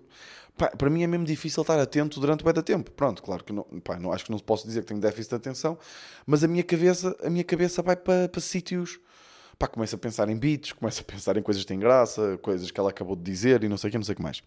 Pá, 0.56 0.68
para 0.68 0.88
mim 0.88 1.02
é 1.02 1.06
mesmo 1.06 1.26
difícil 1.26 1.60
estar 1.60 1.78
atento 1.78 2.18
durante 2.18 2.40
o 2.40 2.44
bem 2.44 2.54
da 2.54 2.62
tempo. 2.62 2.90
Pronto, 2.90 3.22
claro 3.22 3.44
que 3.44 3.52
não, 3.52 3.64
pá, 3.84 3.98
não. 3.98 4.12
Acho 4.12 4.24
que 4.24 4.30
não 4.30 4.38
posso 4.38 4.66
dizer 4.66 4.80
que 4.80 4.86
tenho 4.86 5.00
déficit 5.00 5.30
de 5.30 5.36
atenção, 5.36 5.78
mas 6.26 6.42
a 6.42 6.48
minha 6.48 6.62
cabeça, 6.64 7.14
a 7.22 7.28
minha 7.28 7.44
cabeça 7.44 7.82
vai 7.82 7.96
para, 7.96 8.28
para 8.28 8.40
sítios. 8.40 8.98
Pá, 9.58 9.66
começa 9.66 9.96
a 9.96 9.98
pensar 9.98 10.28
em 10.28 10.36
beats, 10.36 10.72
começa 10.72 11.00
a 11.00 11.04
pensar 11.04 11.36
em 11.36 11.42
coisas 11.42 11.62
que 11.62 11.68
têm 11.68 11.78
graça, 11.78 12.38
coisas 12.42 12.70
que 12.70 12.78
ela 12.78 12.90
acabou 12.90 13.16
de 13.16 13.22
dizer 13.22 13.64
e 13.64 13.68
não 13.68 13.76
sei 13.76 13.88
o 13.88 13.90
que, 13.90 13.98
não 13.98 14.04
sei 14.04 14.12
o 14.12 14.16
que 14.16 14.22
mais. 14.22 14.42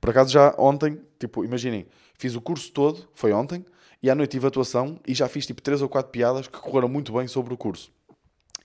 Por 0.00 0.10
acaso 0.10 0.30
já 0.30 0.54
ontem, 0.58 1.00
tipo, 1.18 1.44
imaginem, 1.44 1.86
fiz 2.18 2.34
o 2.34 2.40
curso 2.40 2.70
todo, 2.72 3.08
foi 3.14 3.32
ontem, 3.32 3.64
e 4.02 4.10
à 4.10 4.14
noite 4.14 4.32
tive 4.32 4.46
atuação 4.46 5.00
e 5.06 5.14
já 5.14 5.28
fiz 5.28 5.46
tipo 5.46 5.62
3 5.62 5.82
ou 5.82 5.88
4 5.88 6.10
piadas 6.12 6.46
que 6.46 6.58
correram 6.58 6.88
muito 6.88 7.12
bem 7.12 7.26
sobre 7.26 7.54
o 7.54 7.56
curso. 7.56 7.90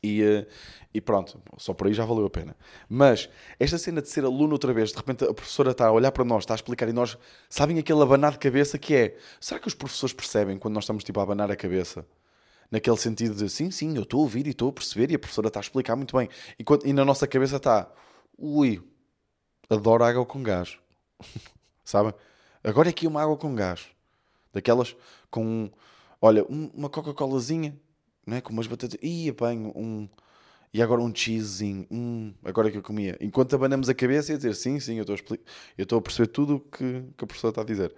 E, 0.04 0.24
eh, 0.24 0.48
e 0.94 1.00
pronto, 1.00 1.40
só 1.58 1.74
por 1.74 1.88
aí 1.88 1.94
já 1.94 2.04
valeu 2.04 2.26
a 2.26 2.30
pena. 2.30 2.56
Mas 2.90 3.30
esta 3.60 3.78
cena 3.78 4.02
de 4.02 4.10
ser 4.10 4.26
aluno 4.26 4.54
outra 4.54 4.74
vez, 4.74 4.92
de 4.92 4.98
repente 4.98 5.24
a 5.24 5.34
professora 5.34 5.72
está 5.72 5.88
a 5.88 5.92
olhar 5.92 6.12
para 6.12 6.26
nós, 6.26 6.44
está 6.44 6.54
a 6.54 6.56
explicar 6.56 6.90
e 6.90 6.94
nós, 6.94 7.18
sabem 7.50 7.78
aquele 7.78 8.02
abanar 8.02 8.32
de 8.32 8.40
cabeça 8.40 8.80
que 8.80 8.96
é, 8.96 9.18
será 9.40 9.60
que 9.60 9.68
os 9.68 9.76
professores 9.76 10.14
percebem 10.14 10.58
quando 10.58 10.74
nós 10.74 10.84
estamos 10.84 11.04
tipo 11.04 11.20
a 11.20 11.24
abanar 11.24 11.52
a 11.52 11.56
cabeça? 11.56 12.06
Naquele 12.72 12.98
sentido 12.98 13.36
de, 13.36 13.50
sim, 13.50 13.70
sim, 13.70 13.96
eu 13.96 14.04
estou 14.04 14.22
a 14.22 14.24
ouvir 14.24 14.48
e 14.48 14.52
estou 14.52 14.70
a 14.70 14.74
perceber 14.74 15.12
e 15.12 15.16
a 15.16 15.20
professora 15.20 15.50
está 15.50 15.60
a 15.60 15.62
explicar 15.62 15.96
muito 15.96 16.18
bem. 16.18 16.30
E, 16.58 16.64
quando, 16.64 16.86
e 16.88 16.94
na 16.94 17.06
nossa 17.06 17.28
cabeça 17.28 17.58
está, 17.58 17.92
ui, 18.38 18.82
adoro 19.70 20.04
água 20.04 20.26
com 20.26 20.42
gás. 20.42 20.78
Sabem? 21.84 22.14
Agora 22.64 22.90
é 22.90 22.92
aqui 22.92 23.08
uma 23.08 23.22
água 23.22 23.38
com 23.38 23.54
gás. 23.54 23.88
Daquelas 24.54 24.96
com, 25.30 25.70
olha, 26.22 26.46
uma 26.46 26.90
Coca-Colazinha 26.90 27.78
não 28.26 28.38
é? 28.38 28.42
Com 28.42 28.54
umas 28.54 28.68
batatas. 28.68 28.98
Ih, 29.02 29.30
apanho 29.30 29.72
um. 29.76 30.08
E 30.74 30.82
agora 30.82 31.02
um 31.02 31.14
cheesezinho. 31.14 31.86
Hum, 31.92 32.34
agora 32.44 32.72
que 32.72 32.78
eu 32.78 32.84
comia. 32.84 33.18
Enquanto 33.20 33.56
abanamos 33.56 33.90
a 33.90 33.94
cabeça 33.94 34.34
e 34.34 34.38
dizer 34.38 34.56
sim, 34.56 34.80
sim, 34.80 34.96
eu 34.96 35.04
estou 35.04 35.36
a, 35.36 35.40
eu 35.78 35.84
estou 35.84 36.00
a 36.00 36.02
perceber 36.02 36.28
tudo 36.28 36.56
o 36.56 36.60
que, 36.60 37.04
que 37.18 37.24
a 37.24 37.28
professora 37.28 37.52
está 37.52 37.62
a 37.62 37.66
dizer. 37.66 37.94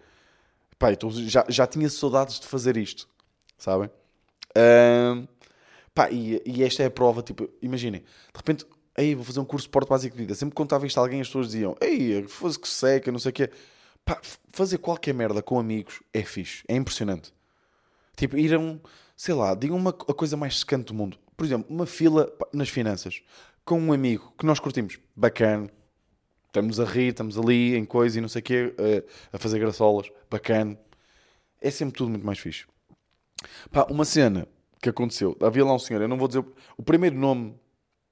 Pá, 0.79 0.91
então 0.91 1.09
já, 1.11 1.45
já 1.47 1.67
tinha 1.67 1.89
saudades 1.89 2.39
de 2.39 2.47
fazer 2.47 2.75
isto, 2.77 3.07
sabem? 3.57 3.89
Um, 4.57 5.27
pá, 5.93 6.11
e, 6.11 6.41
e 6.45 6.63
esta 6.63 6.83
é 6.83 6.87
a 6.87 6.91
prova, 6.91 7.21
tipo, 7.21 7.49
imaginem, 7.61 8.01
de 8.01 8.37
repente, 8.37 8.65
aí 8.97 9.15
vou 9.15 9.23
fazer 9.23 9.39
um 9.39 9.45
curso 9.45 9.67
de 9.67 9.71
porto 9.71 9.87
básico 9.87 10.15
de 10.15 10.21
vida. 10.23 10.35
Sempre 10.35 10.51
que 10.53 10.57
contava 10.57 10.85
isto 10.85 10.97
a 10.97 11.01
alguém, 11.01 11.21
as 11.21 11.27
pessoas 11.27 11.47
diziam, 11.47 11.75
ei, 11.79 12.23
fosse 12.27 12.59
que 12.59 12.67
seca, 12.67 13.11
não 13.11 13.19
sei 13.19 13.29
o 13.29 13.33
quê. 13.33 13.49
Pá, 14.03 14.19
fazer 14.51 14.79
qualquer 14.79 15.13
merda 15.13 15.41
com 15.41 15.59
amigos 15.59 16.01
é 16.13 16.23
fixe, 16.23 16.63
é 16.67 16.75
impressionante. 16.75 17.33
Tipo, 18.15 18.37
ir 18.37 18.53
a 18.53 18.59
um, 18.59 18.79
sei 19.23 19.33
lá, 19.33 19.55
digam 19.55 19.77
uma 19.77 19.91
a 19.91 20.13
coisa 20.13 20.35
mais 20.35 20.59
secante 20.59 20.87
do 20.87 20.93
mundo. 20.93 21.17
Por 21.37 21.45
exemplo, 21.45 21.65
uma 21.73 21.85
fila 21.85 22.29
nas 22.51 22.67
finanças 22.67 23.21
com 23.63 23.79
um 23.79 23.93
amigo 23.93 24.33
que 24.37 24.45
nós 24.45 24.59
curtimos, 24.59 24.99
bacana. 25.15 25.69
Estamos 26.47 26.77
a 26.77 26.83
rir, 26.83 27.11
estamos 27.11 27.37
ali 27.37 27.73
em 27.77 27.85
coisa 27.85 28.17
e 28.17 28.21
não 28.21 28.27
sei 28.27 28.41
o 28.41 28.43
quê, 28.43 28.75
a, 29.31 29.37
a 29.37 29.39
fazer 29.39 29.59
graçolas, 29.59 30.11
bacana. 30.29 30.77
É 31.61 31.71
sempre 31.71 31.95
tudo 31.95 32.09
muito 32.09 32.25
mais 32.25 32.37
fixe. 32.37 32.65
Pá, 33.71 33.87
uma 33.89 34.03
cena 34.03 34.45
que 34.81 34.89
aconteceu, 34.89 35.37
havia 35.39 35.63
lá 35.63 35.73
um 35.73 35.79
senhor, 35.79 36.01
eu 36.01 36.09
não 36.09 36.17
vou 36.17 36.27
dizer. 36.27 36.43
O 36.75 36.83
primeiro 36.83 37.15
nome 37.15 37.55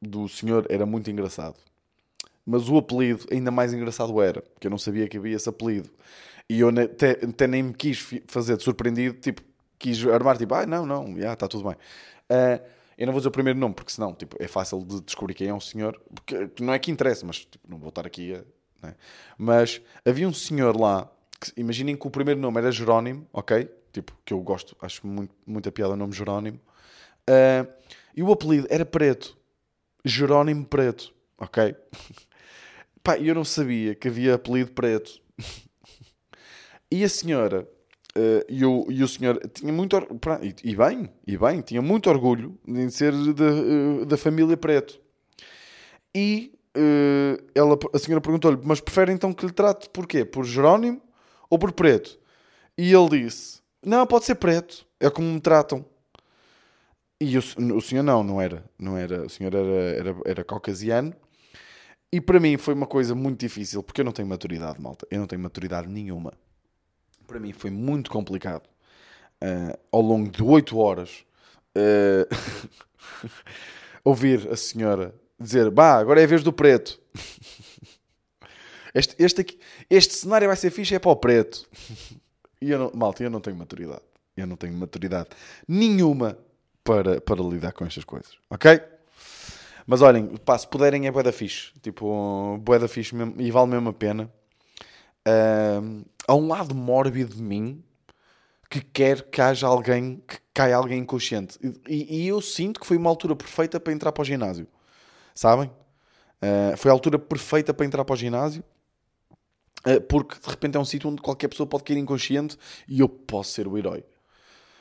do 0.01 0.29
senhor 0.29 0.65
era 0.69 0.85
muito 0.85 1.11
engraçado, 1.11 1.57
mas 2.45 2.69
o 2.69 2.77
apelido 2.77 3.25
ainda 3.29 3.51
mais 3.51 3.73
engraçado 3.73 4.21
era, 4.21 4.41
porque 4.41 4.67
eu 4.67 4.71
não 4.71 4.77
sabia 4.77 5.09
que 5.09 5.17
havia 5.17 5.35
esse 5.35 5.49
apelido. 5.49 5.89
E 6.49 6.61
eu 6.61 6.69
até, 6.69 7.11
até 7.11 7.47
nem 7.47 7.63
me 7.63 7.73
quis 7.73 7.99
fazer 8.27 8.55
de 8.55 8.63
surpreendido, 8.63 9.19
tipo, 9.19 9.50
quis 9.81 10.05
armar, 10.05 10.37
tipo, 10.37 10.53
ah, 10.53 10.65
não, 10.65 10.85
não, 10.85 11.19
já, 11.19 11.33
está 11.33 11.47
tudo 11.47 11.67
bem. 11.67 11.75
Uh, 12.29 12.63
eu 12.97 13.07
não 13.07 13.13
vou 13.13 13.19
dizer 13.19 13.29
o 13.29 13.31
primeiro 13.31 13.57
nome, 13.57 13.73
porque 13.73 13.91
senão 13.91 14.13
tipo, 14.13 14.35
é 14.39 14.47
fácil 14.47 14.85
de 14.85 15.01
descobrir 15.01 15.33
quem 15.33 15.47
é 15.47 15.53
um 15.53 15.59
senhor, 15.59 15.99
porque 16.13 16.63
não 16.63 16.71
é 16.71 16.79
que 16.79 16.91
interessa, 16.91 17.25
mas 17.25 17.39
tipo, 17.39 17.67
não 17.67 17.79
vou 17.79 17.89
estar 17.89 18.05
aqui 18.05 18.35
a. 18.35 18.87
É? 18.87 18.95
Mas 19.37 19.81
havia 20.05 20.27
um 20.27 20.33
senhor 20.33 20.79
lá, 20.79 21.11
que, 21.39 21.51
imaginem 21.59 21.95
que 21.95 22.07
o 22.07 22.09
primeiro 22.11 22.39
nome 22.39 22.59
era 22.59 22.71
Jerónimo, 22.71 23.27
ok? 23.31 23.69
Tipo, 23.91 24.13
que 24.25 24.33
eu 24.33 24.39
gosto, 24.41 24.75
acho 24.81 25.05
muito, 25.05 25.35
muita 25.45 25.71
piada 25.71 25.93
o 25.93 25.97
nome 25.97 26.13
Jerónimo. 26.13 26.59
Uh, 27.29 27.71
e 28.15 28.23
o 28.23 28.31
apelido 28.31 28.67
era 28.69 28.85
Preto. 28.85 29.37
Jerónimo 30.03 30.65
Preto, 30.65 31.13
ok? 31.37 31.75
Pá, 33.03 33.17
eu 33.17 33.35
não 33.35 33.43
sabia 33.43 33.93
que 33.93 34.07
havia 34.07 34.35
apelido 34.35 34.71
Preto. 34.71 35.19
e 36.89 37.03
a 37.03 37.09
senhora 37.09 37.67
Uh, 38.17 38.43
e, 38.49 38.65
o, 38.65 38.85
e 38.89 39.01
o 39.03 39.07
senhor 39.07 39.39
tinha 39.53 39.71
muito 39.71 39.95
e, 40.63 40.75
bem, 40.75 41.09
e 41.25 41.37
bem, 41.37 41.61
tinha 41.61 41.81
muito 41.81 42.09
orgulho 42.09 42.59
em 42.67 42.89
ser 42.89 43.13
da, 43.33 43.45
uh, 43.45 44.05
da 44.05 44.17
família 44.17 44.57
Preto. 44.57 44.99
E 46.13 46.53
uh, 46.75 47.41
ela, 47.55 47.79
a 47.93 47.97
senhora 47.97 48.19
perguntou-lhe: 48.19 48.59
Mas 48.63 48.81
prefere 48.81 49.13
então 49.13 49.31
que 49.31 49.45
lhe 49.45 49.53
trate 49.53 49.89
por 49.89 50.05
quê? 50.05 50.25
Por 50.25 50.43
Jerónimo 50.43 51.01
ou 51.49 51.57
por 51.57 51.71
Preto? 51.71 52.19
E 52.77 52.91
ele 52.93 53.23
disse: 53.23 53.61
Não, 53.81 54.05
pode 54.05 54.25
ser 54.25 54.35
Preto, 54.35 54.85
é 54.99 55.09
como 55.09 55.31
me 55.31 55.39
tratam. 55.39 55.85
E 57.17 57.37
o, 57.37 57.41
o 57.77 57.81
senhor 57.81 58.03
não, 58.03 58.23
não 58.23 58.41
era, 58.41 58.65
não 58.77 58.97
era, 58.97 59.25
o 59.25 59.29
senhor 59.29 59.55
era, 59.55 59.69
era, 59.69 60.15
era 60.25 60.43
caucasiano. 60.43 61.13
E 62.11 62.19
para 62.19 62.41
mim 62.41 62.57
foi 62.57 62.73
uma 62.73 62.87
coisa 62.87 63.15
muito 63.15 63.39
difícil, 63.39 63.81
porque 63.81 64.01
eu 64.01 64.05
não 64.05 64.11
tenho 64.11 64.27
maturidade, 64.27 64.81
malta. 64.81 65.07
Eu 65.09 65.19
não 65.19 65.27
tenho 65.27 65.41
maturidade 65.41 65.87
nenhuma 65.87 66.33
para 67.31 67.39
mim 67.39 67.53
foi 67.53 67.71
muito 67.71 68.11
complicado 68.11 68.67
uh, 69.41 69.79
ao 69.89 70.01
longo 70.01 70.29
de 70.29 70.43
8 70.43 70.77
horas 70.77 71.23
uh, 71.77 72.27
ouvir 74.03 74.49
a 74.51 74.57
senhora 74.57 75.15
dizer, 75.39 75.71
bah, 75.71 75.97
agora 75.97 76.19
é 76.19 76.25
a 76.25 76.27
vez 76.27 76.43
do 76.43 76.51
preto. 76.53 76.99
Este, 78.93 79.15
este, 79.17 79.39
aqui, 79.39 79.57
este 79.89 80.13
cenário 80.13 80.49
vai 80.49 80.57
ser 80.57 80.69
fixe, 80.69 80.93
é 80.93 80.99
para 80.99 81.11
o 81.11 81.15
preto. 81.15 81.65
E 82.61 82.69
eu 82.71 82.77
não, 82.77 82.91
malta, 82.93 83.23
eu 83.23 83.29
não 83.29 83.39
tenho 83.39 83.55
maturidade. 83.55 84.01
Eu 84.35 84.45
não 84.45 84.57
tenho 84.57 84.73
maturidade 84.73 85.29
nenhuma 85.65 86.37
para, 86.83 87.21
para 87.21 87.41
lidar 87.41 87.71
com 87.71 87.85
estas 87.85 88.03
coisas. 88.03 88.33
Ok? 88.49 88.81
Mas 89.87 90.01
olhem, 90.01 90.35
pá, 90.35 90.57
se 90.57 90.67
puderem 90.67 91.07
é 91.07 91.11
bué 91.11 91.23
da 91.23 91.31
fixe. 91.31 91.71
Tipo, 91.81 92.57
bué 92.57 92.79
da 92.79 92.89
fixe 92.89 93.15
mesmo, 93.15 93.33
e 93.39 93.49
vale 93.49 93.71
mesmo 93.71 93.87
a 93.87 93.93
pena. 93.93 94.29
Há 96.27 96.35
um 96.35 96.47
lado 96.47 96.73
mórbido 96.73 97.35
de 97.35 97.41
mim 97.41 97.83
que 98.71 98.79
quer 98.79 99.23
que 99.23 99.41
haja 99.41 99.67
alguém, 99.67 100.23
que 100.25 100.37
caia 100.53 100.77
alguém 100.77 100.99
inconsciente. 100.99 101.59
E, 101.89 102.21
e, 102.21 102.27
eu 102.27 102.39
sinto 102.39 102.79
que 102.79 102.87
foi 102.87 102.95
uma 102.95 103.09
altura 103.09 103.35
perfeita 103.35 103.81
para 103.81 103.91
entrar 103.91 104.13
para 104.13 104.21
o 104.21 104.25
ginásio. 104.25 104.65
Sabem? 105.35 105.69
Uh, 106.41 106.77
foi 106.77 106.89
a 106.89 106.93
altura 106.93 107.19
perfeita 107.19 107.73
para 107.73 107.85
entrar 107.85 108.05
para 108.05 108.13
o 108.13 108.15
ginásio. 108.15 108.63
Uh, 109.85 109.99
porque 109.99 110.39
de 110.39 110.49
repente 110.49 110.77
é 110.77 110.79
um 110.79 110.85
sítio 110.85 111.09
onde 111.09 111.21
qualquer 111.21 111.49
pessoa 111.49 111.67
pode 111.67 111.83
cair 111.83 111.97
inconsciente 111.97 112.57
e 112.87 113.01
eu 113.01 113.09
posso 113.09 113.51
ser 113.51 113.67
o 113.67 113.77
herói. 113.77 114.05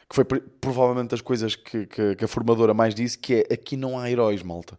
Que 0.08 0.14
foi 0.14 0.24
provavelmente 0.24 1.10
das 1.10 1.20
coisas 1.20 1.56
que, 1.56 1.86
que, 1.86 2.14
que 2.14 2.24
a 2.24 2.28
formadora 2.28 2.72
mais 2.72 2.94
disse, 2.94 3.18
que 3.18 3.46
é 3.50 3.54
aqui 3.54 3.76
não 3.76 3.98
há 3.98 4.08
heróis, 4.08 4.40
malta. 4.40 4.78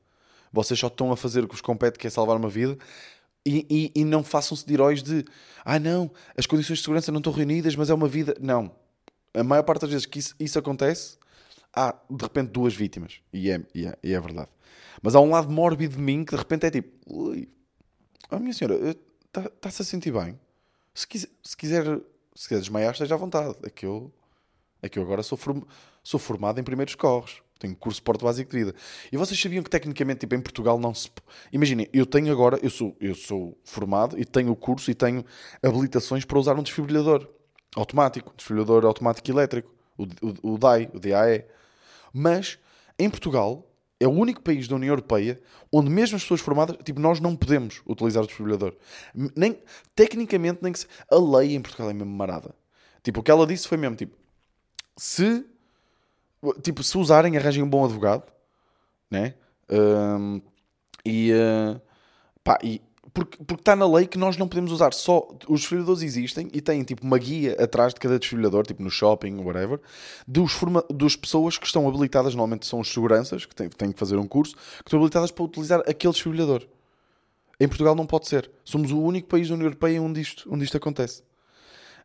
Vocês 0.54 0.80
só 0.80 0.88
estão 0.88 1.12
a 1.12 1.18
fazer 1.18 1.44
o 1.44 1.48
que 1.50 1.54
vos 1.54 1.62
compete, 1.62 2.00
que 2.00 2.08
é 2.08 2.10
salvar 2.10 2.38
uma 2.38 2.50
vida. 2.50 2.78
E, 3.46 3.66
e, 3.96 4.02
e 4.02 4.06
não 4.06 4.24
façam-se 4.24 4.66
de 4.66 4.74
heróis 4.74 5.02
de 5.02 5.26
ah 5.66 5.80
não, 5.80 6.12
as 6.38 6.46
condições 6.46 6.78
de 6.78 6.84
segurança 6.84 7.12
não 7.12 7.20
estão 7.20 7.34
reunidas, 7.34 7.76
mas 7.76 7.90
é 7.90 7.94
uma 7.94 8.08
vida. 8.08 8.36
Não. 8.40 8.72
A 9.34 9.44
maior 9.44 9.64
parte 9.64 9.82
das 9.82 9.90
vezes 9.90 10.06
que 10.06 10.20
isso, 10.20 10.36
isso 10.40 10.60
acontece, 10.60 11.18
há 11.74 11.96
de 12.10 12.24
repente 12.24 12.50
duas 12.50 12.74
vítimas. 12.74 13.22
E 13.32 13.50
é, 13.50 13.62
e 13.74 13.86
é, 13.86 13.98
e 14.04 14.14
é 14.14 14.20
verdade. 14.20 14.50
Mas 15.02 15.16
há 15.16 15.20
um 15.20 15.30
lado 15.30 15.50
mórbido 15.50 15.96
de 15.96 16.02
mim 16.02 16.24
que 16.24 16.32
de 16.32 16.38
repente 16.38 16.66
é 16.66 16.72
tipo, 16.72 16.90
ui, 17.08 17.50
oh, 18.30 18.40
minha 18.40 18.54
senhora, 18.54 18.76
está-se 19.26 19.50
tá 19.60 19.70
a 19.70 19.86
sentir 19.86 20.12
bem. 20.12 20.40
Se 20.94 21.08
quiser, 21.08 21.30
se 21.44 21.58
quiser, 21.58 21.86
se 22.36 22.48
quiser 22.48 22.60
desmaiar, 22.60 22.92
esteja 22.92 23.16
à 23.16 23.18
vontade. 23.18 23.56
É 23.64 23.70
que 23.70 23.86
eu, 23.86 24.12
é 24.82 24.90
que 24.90 25.00
eu 25.00 25.04
agora 25.04 25.24
sou, 25.24 25.38
form, 25.38 25.62
sou 26.04 26.20
formado 26.20 26.60
em 26.60 26.64
primeiros 26.64 26.96
corres. 26.96 27.42
Tenho 27.62 27.76
curso 27.76 28.00
de 28.00 28.04
porto 28.04 28.26
básico 28.26 28.50
de 28.50 28.58
vida. 28.58 28.76
E 29.12 29.18
vocês 29.18 29.40
sabiam 29.40 29.64
que 29.64 29.70
tecnicamente, 29.70 30.22
tipo, 30.22 30.34
em 30.34 30.42
Portugal 30.42 30.80
não 30.80 30.96
se... 30.96 31.10
Imaginem, 31.54 31.88
eu 31.94 32.08
tenho 32.08 32.32
agora, 32.32 32.60
eu 32.64 32.72
sou, 32.72 32.98
eu 33.00 33.14
sou 33.14 33.56
formado 33.64 34.20
e 34.20 34.26
tenho 34.26 34.52
o 34.52 34.56
curso 34.56 34.90
e 34.90 34.96
tenho 34.96 35.24
habilitações 35.62 36.26
para 36.26 36.40
usar 36.40 36.58
um 36.58 36.64
desfibrilador 36.64 37.30
automático, 37.76 38.34
desfibrilador 38.36 38.84
automático 38.84 39.30
elétrico, 39.30 39.72
o, 39.96 40.06
o, 40.50 40.54
o 40.54 40.58
DAE, 40.58 40.90
o 40.92 41.00
DAE. 41.00 41.46
Mas, 42.12 42.58
em 42.98 43.08
Portugal, 43.08 43.72
é 44.00 44.08
o 44.08 44.12
único 44.12 44.42
país 44.42 44.68
da 44.68 44.76
União 44.76 44.92
Europeia 44.92 45.40
onde 45.72 45.92
mesmo 45.92 46.16
as 46.16 46.24
pessoas 46.24 46.42
formadas, 46.42 46.76
tipo, 46.84 47.00
nós 47.00 47.20
não 47.20 47.36
podemos 47.36 47.84
utilizar 47.86 48.24
o 48.24 48.26
desfibrilador. 48.26 48.76
Nem, 49.36 49.62
tecnicamente, 49.96 50.60
nem 50.64 50.74
que 50.74 50.80
se... 50.80 50.88
A 51.12 51.16
lei 51.16 51.54
em 51.54 51.62
Portugal 51.62 51.92
é 51.92 51.94
mesmo 51.94 52.12
marada. 52.12 52.56
Tipo, 53.04 53.20
o 53.20 53.24
que 53.24 53.30
ela 53.30 53.46
disse 53.46 53.68
foi 53.68 53.78
mesmo, 53.78 53.96
tipo, 53.96 54.18
se 54.98 55.46
tipo, 56.62 56.84
se 56.84 56.98
usarem, 56.98 57.38
arranjem 57.38 57.64
um 57.64 57.70
bom 57.70 57.84
advogado, 57.86 58.24
né? 59.10 59.36
Um, 59.70 60.42
e, 61.06 61.32
uh, 61.34 61.82
pá, 62.44 62.58
e 62.64 62.82
porque, 63.14 63.38
porque 63.44 63.62
está 63.62 63.76
na 63.76 63.86
lei 63.86 64.08
que 64.08 64.18
nós 64.18 64.38
não 64.38 64.48
podemos 64.48 64.72
usar 64.72 64.94
só. 64.94 65.28
Os 65.48 65.62
desfibriladores 65.62 66.02
existem 66.02 66.48
e 66.54 66.62
têm 66.62 66.84
tipo 66.84 67.06
uma 67.06 67.18
guia 67.18 67.56
atrás 67.62 67.94
de 67.94 68.00
cada 68.00 68.18
desfibrilador, 68.18 68.66
tipo 68.66 68.82
no 68.82 68.90
shopping, 68.90 69.36
whatever, 69.38 69.80
dos, 70.28 70.54
forma, 70.54 70.84
dos 70.90 71.16
pessoas 71.16 71.58
que 71.58 71.66
estão 71.66 71.88
habilitadas, 71.88 72.34
normalmente 72.34 72.66
são 72.66 72.80
os 72.80 72.92
seguranças, 72.92 73.46
que 73.46 73.54
têm, 73.54 73.70
têm 73.70 73.92
que 73.92 74.00
fazer 74.00 74.18
um 74.18 74.28
curso, 74.28 74.56
que 74.56 74.88
estão 74.88 75.00
habilitadas 75.00 75.32
para 75.32 75.44
utilizar 75.44 75.80
aquele 75.82 76.14
desfibrilador. 76.14 76.66
Em 77.60 77.68
Portugal 77.68 77.96
não 77.96 78.06
pode 78.06 78.28
ser. 78.28 78.50
Somos 78.64 78.92
o 78.92 79.00
único 79.00 79.28
país 79.28 79.48
da 79.48 79.56
União 79.56 79.68
Europeia 79.68 80.02
onde 80.02 80.22
isto, 80.22 80.48
onde 80.52 80.64
isto 80.64 80.78
acontece. 80.78 81.22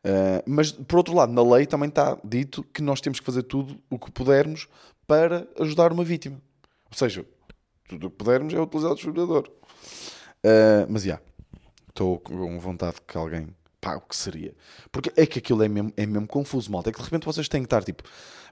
Uh, 0.07 0.41
mas, 0.47 0.71
por 0.71 0.99
outro 0.99 1.15
lado, 1.17 1.33
na 1.33 1.43
lei 1.43 1.67
também 1.67 1.89
está 1.89 2.17
dito 2.23 2.63
que 2.73 2.81
nós 2.81 3.01
temos 3.01 3.19
que 3.19 3.27
fazer 3.27 3.43
tudo 3.43 3.77
o 3.91 3.99
que 3.99 4.09
pudermos 4.13 4.69
para 5.05 5.49
ajudar 5.59 5.93
uma 5.93 6.05
vítima. 6.05 6.41
Ou 6.89 6.97
seja, 6.97 7.27
tudo 7.89 8.07
o 8.07 8.11
que 8.11 8.17
pudermos 8.17 8.55
é 8.55 8.61
utilizar 8.61 8.93
o 8.93 8.95
desfibrilador. 8.95 9.51
Uh, 10.45 10.87
mas, 10.89 11.03
já, 11.03 11.15
yeah, 11.15 11.25
estou 11.89 12.21
com 12.21 12.59
vontade 12.61 12.99
que 13.05 13.19
alguém... 13.19 13.49
Pá, 13.81 13.97
o 13.97 14.01
que 14.01 14.15
seria? 14.15 14.55
Porque 14.93 15.13
é 15.17 15.27
que 15.27 15.41
aquilo 15.41 15.63
é 15.65 15.69
mesmo, 15.69 15.93
é 15.97 16.07
mesmo 16.07 16.29
confuso, 16.29 16.71
malta. 16.71 16.91
É 16.91 16.93
que 16.93 16.99
de 16.99 17.05
repente 17.05 17.27
vocês 17.27 17.49
têm 17.49 17.63
que 17.63 17.67
estar, 17.67 17.83
tipo... 17.83 18.05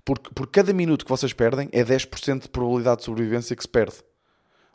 Por, 0.05 0.19
por 0.19 0.49
cada 0.49 0.73
minuto 0.73 1.05
que 1.05 1.11
vocês 1.11 1.33
perdem, 1.33 1.69
é 1.73 1.85
10% 1.85 2.43
de 2.43 2.49
probabilidade 2.49 2.99
de 2.99 3.05
sobrevivência 3.05 3.55
que 3.55 3.63
se 3.63 3.69
perde. 3.69 3.97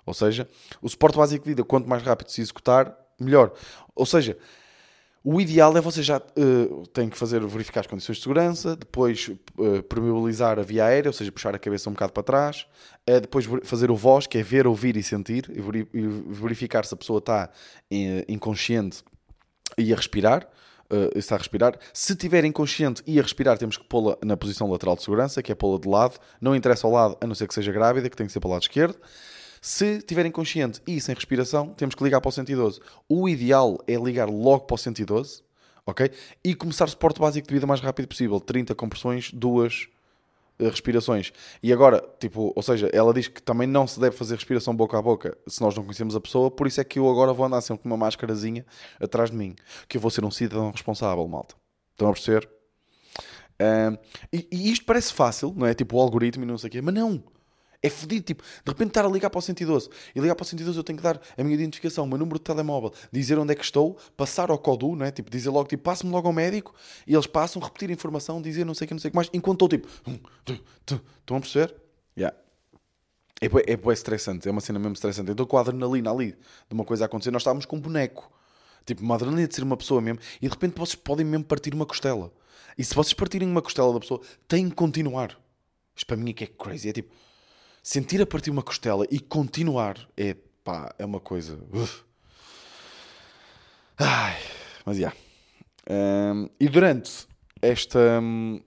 Ou 0.05 0.13
seja, 0.13 0.47
o 0.81 0.89
suporte 0.89 1.17
básico 1.17 1.43
de 1.43 1.51
vida, 1.51 1.63
quanto 1.63 1.87
mais 1.87 2.01
rápido 2.01 2.31
se 2.31 2.41
executar, 2.41 2.97
melhor. 3.19 3.53
Ou 3.93 4.05
seja, 4.05 4.37
o 5.23 5.41
ideal 5.41 5.75
é 5.75 5.81
você 5.81 6.01
já 6.01 6.17
uh, 6.17 6.87
tem 6.87 7.09
que 7.09 7.17
fazer 7.17 7.45
verificar 7.45 7.81
as 7.81 7.87
condições 7.87 8.17
de 8.17 8.23
segurança, 8.23 8.75
depois 8.75 9.27
uh, 9.57 9.83
permeabilizar 9.83 10.57
a 10.57 10.61
via 10.61 10.85
aérea, 10.85 11.09
ou 11.09 11.13
seja, 11.13 11.31
puxar 11.31 11.53
a 11.53 11.59
cabeça 11.59 11.89
um 11.89 11.93
bocado 11.93 12.13
para 12.13 12.23
trás, 12.23 12.65
uh, 13.09 13.19
depois 13.19 13.45
fazer 13.63 13.91
o 13.91 13.95
voz, 13.95 14.27
que 14.27 14.37
é 14.37 14.43
ver, 14.43 14.65
ouvir 14.65 14.95
e 14.95 15.03
sentir, 15.03 15.51
e 15.93 16.07
verificar 16.33 16.85
se 16.85 16.93
a 16.93 16.97
pessoa 16.97 17.19
está 17.19 17.49
inconsciente 18.27 19.03
e 19.77 19.91
a 19.93 19.95
respirar. 19.95 20.47
Uh, 20.91 21.15
está 21.15 21.35
a 21.35 21.37
respirar. 21.37 21.77
Se 21.93 22.13
estiver 22.13 22.43
inconsciente 22.43 23.03
e 23.05 23.19
a 23.19 23.21
respirar, 23.21 23.59
temos 23.59 23.77
que 23.77 23.83
pô-la 23.83 24.17
na 24.25 24.35
posição 24.35 24.67
lateral 24.71 24.95
de 24.95 25.03
segurança, 25.03 25.43
que 25.43 25.51
é 25.51 25.55
pô-la 25.55 25.79
de 25.79 25.87
lado. 25.87 26.17
Não 26.41 26.55
interessa 26.55 26.87
ao 26.87 26.93
lado, 26.93 27.15
a 27.21 27.27
não 27.27 27.35
ser 27.35 27.47
que 27.47 27.53
seja 27.53 27.71
grávida, 27.71 28.09
que 28.09 28.17
tem 28.17 28.25
que 28.25 28.33
ser 28.33 28.39
para 28.39 28.47
o 28.47 28.51
lado 28.53 28.63
esquerdo. 28.63 28.97
Se 29.61 29.97
estiver 29.97 30.25
inconsciente 30.25 30.81
e 30.87 30.99
sem 31.01 31.13
respiração, 31.13 31.69
temos 31.69 31.95
que 31.95 32.03
ligar 32.03 32.21
para 32.21 32.29
o 32.29 32.31
112. 32.31 32.79
O 33.07 33.27
ideal 33.27 33.77
é 33.87 33.95
ligar 33.95 34.29
logo 34.29 34.65
para 34.65 34.75
o 34.75 34.77
112, 34.77 35.41
ok? 35.85 36.11
E 36.43 36.55
começar 36.55 36.85
o 36.85 36.89
suporte 36.89 37.19
básico 37.19 37.47
de 37.47 37.53
vida 37.53 37.65
o 37.65 37.67
mais 37.67 37.81
rápido 37.81 38.07
possível. 38.07 38.39
30 38.39 38.73
compressões, 38.75 39.31
duas 39.33 39.87
uh, 40.59 40.69
respirações. 40.69 41.33
E 41.61 41.73
agora, 41.73 42.03
tipo, 42.19 42.53
ou 42.55 42.61
seja, 42.61 42.89
ela 42.93 43.13
diz 43.13 43.27
que 43.27 43.41
também 43.41 43.67
não 43.67 43.85
se 43.85 43.99
deve 43.99 44.15
fazer 44.15 44.35
respiração 44.35 44.75
boca 44.75 44.97
a 44.97 45.01
boca 45.01 45.37
se 45.47 45.61
nós 45.61 45.75
não 45.75 45.83
conhecemos 45.83 46.15
a 46.15 46.21
pessoa, 46.21 46.49
por 46.49 46.67
isso 46.67 46.79
é 46.79 46.83
que 46.83 46.99
eu 46.99 47.09
agora 47.09 47.33
vou 47.33 47.45
andar 47.45 47.61
sempre 47.61 47.83
com 47.83 47.89
uma 47.89 47.97
máscarazinha 47.97 48.65
atrás 48.99 49.29
de 49.29 49.35
mim, 49.35 49.55
que 49.87 49.97
eu 49.97 50.01
vou 50.01 50.11
ser 50.11 50.23
um 50.23 50.31
cidadão 50.31 50.71
responsável, 50.71 51.27
malta. 51.27 51.55
Estão 51.91 52.09
a 52.09 52.13
perceber? 52.13 52.49
Uh, 53.61 53.99
e, 54.31 54.47
e, 54.49 54.71
isto 54.71 54.85
parece 54.85 55.11
fácil, 55.11 55.53
não 55.53 55.67
é? 55.67 55.73
Tipo 55.73 55.97
o 55.97 56.01
algoritmo 56.01 56.45
e 56.45 56.47
não 56.47 56.57
sei 56.57 56.69
o 56.69 56.71
quê, 56.71 56.81
mas 56.81 56.93
não. 56.93 57.21
É 57.81 57.89
fodido, 57.89 58.25
tipo, 58.25 58.43
de 58.43 58.69
repente 58.69 58.89
estar 58.89 59.05
a 59.05 59.07
ligar 59.07 59.29
para 59.29 59.39
o 59.39 59.41
112 59.41 59.89
e 60.13 60.19
ligar 60.19 60.35
para 60.35 60.43
o 60.43 60.45
112 60.45 60.77
eu 60.77 60.83
tenho 60.83 60.97
que 60.97 61.03
dar 61.03 61.19
a 61.37 61.43
minha 61.43 61.55
identificação, 61.55 62.03
o 62.03 62.07
meu 62.07 62.17
número 62.17 62.37
de 62.37 62.43
telemóvel, 62.43 62.91
dizer 63.09 63.39
onde 63.39 63.53
é 63.53 63.55
que 63.55 63.63
estou, 63.63 63.97
passar 64.17 64.51
ao 64.51 64.57
CODU, 64.57 64.97
não 64.97 65.05
é? 65.05 65.11
Tipo, 65.11 65.29
dizer 65.31 65.49
logo, 65.49 65.69
tipo, 65.69 65.81
passe-me 65.81 66.11
logo 66.11 66.27
ao 66.27 66.33
médico 66.33 66.75
e 67.07 67.13
eles 67.13 67.25
passam, 67.25 67.61
repetir 67.61 67.89
a 67.89 67.93
informação, 67.93 68.41
dizer 68.41 68.65
não 68.65 68.73
sei 68.73 68.83
o 68.83 68.87
que, 68.89 68.93
não 68.93 68.99
sei 68.99 69.07
o 69.07 69.11
que 69.11 69.15
mais, 69.15 69.29
enquanto 69.31 69.65
estou 69.65 69.69
tipo, 69.69 69.87
hum, 70.05 70.19
estão 71.21 71.37
a 71.37 71.39
perceber? 71.39 71.73
Yeah. 72.17 72.37
É, 73.41 73.45
é, 73.45 73.73
é 73.73 73.93
estressante, 73.93 74.49
é 74.49 74.51
uma 74.51 74.59
cena 74.59 74.77
mesmo 74.77 74.93
estressante. 74.93 75.31
Então 75.31 75.45
com 75.45 75.57
a 75.57 75.61
adrenalina 75.61 76.11
ali 76.11 76.31
de 76.31 76.73
uma 76.73 76.83
coisa 76.83 77.05
a 77.05 77.07
acontecer, 77.07 77.31
nós 77.31 77.43
estávamos 77.43 77.65
com 77.65 77.77
um 77.77 77.79
boneco, 77.79 78.29
tipo, 78.85 79.01
uma 79.01 79.15
adrenalina 79.15 79.47
de 79.47 79.55
ser 79.55 79.63
uma 79.63 79.77
pessoa 79.77 80.01
mesmo, 80.01 80.19
e 80.41 80.49
de 80.49 80.53
repente 80.53 80.77
vocês 80.77 80.95
podem 80.95 81.25
mesmo 81.25 81.45
partir 81.45 81.73
uma 81.73 81.85
costela. 81.85 82.29
E 82.77 82.83
se 82.83 82.93
vocês 82.93 83.13
partirem 83.13 83.47
uma 83.47 83.61
costela 83.61 83.93
da 83.93 84.01
pessoa, 84.01 84.19
têm 84.49 84.69
que 84.69 84.75
continuar. 84.75 85.39
Isto 85.95 86.07
para 86.07 86.17
mim 86.17 86.31
é 86.31 86.33
que 86.33 86.43
é 86.43 86.47
crazy, 86.47 86.89
é 86.89 86.91
tipo 86.91 87.13
sentir 87.83 88.21
a 88.21 88.25
partir 88.25 88.51
uma 88.51 88.63
costela 88.63 89.05
e 89.09 89.19
continuar 89.19 90.07
é 90.15 90.35
pá, 90.63 90.93
é 90.97 91.05
uma 91.05 91.19
coisa. 91.19 91.59
Uf. 91.71 92.03
Ai, 93.97 94.37
mas 94.85 94.97
já. 94.97 95.11
Yeah. 95.11 95.17
Um, 95.89 96.49
e 96.59 96.69
durante 96.69 97.27
esta. 97.61 97.99
Um, 98.21 98.61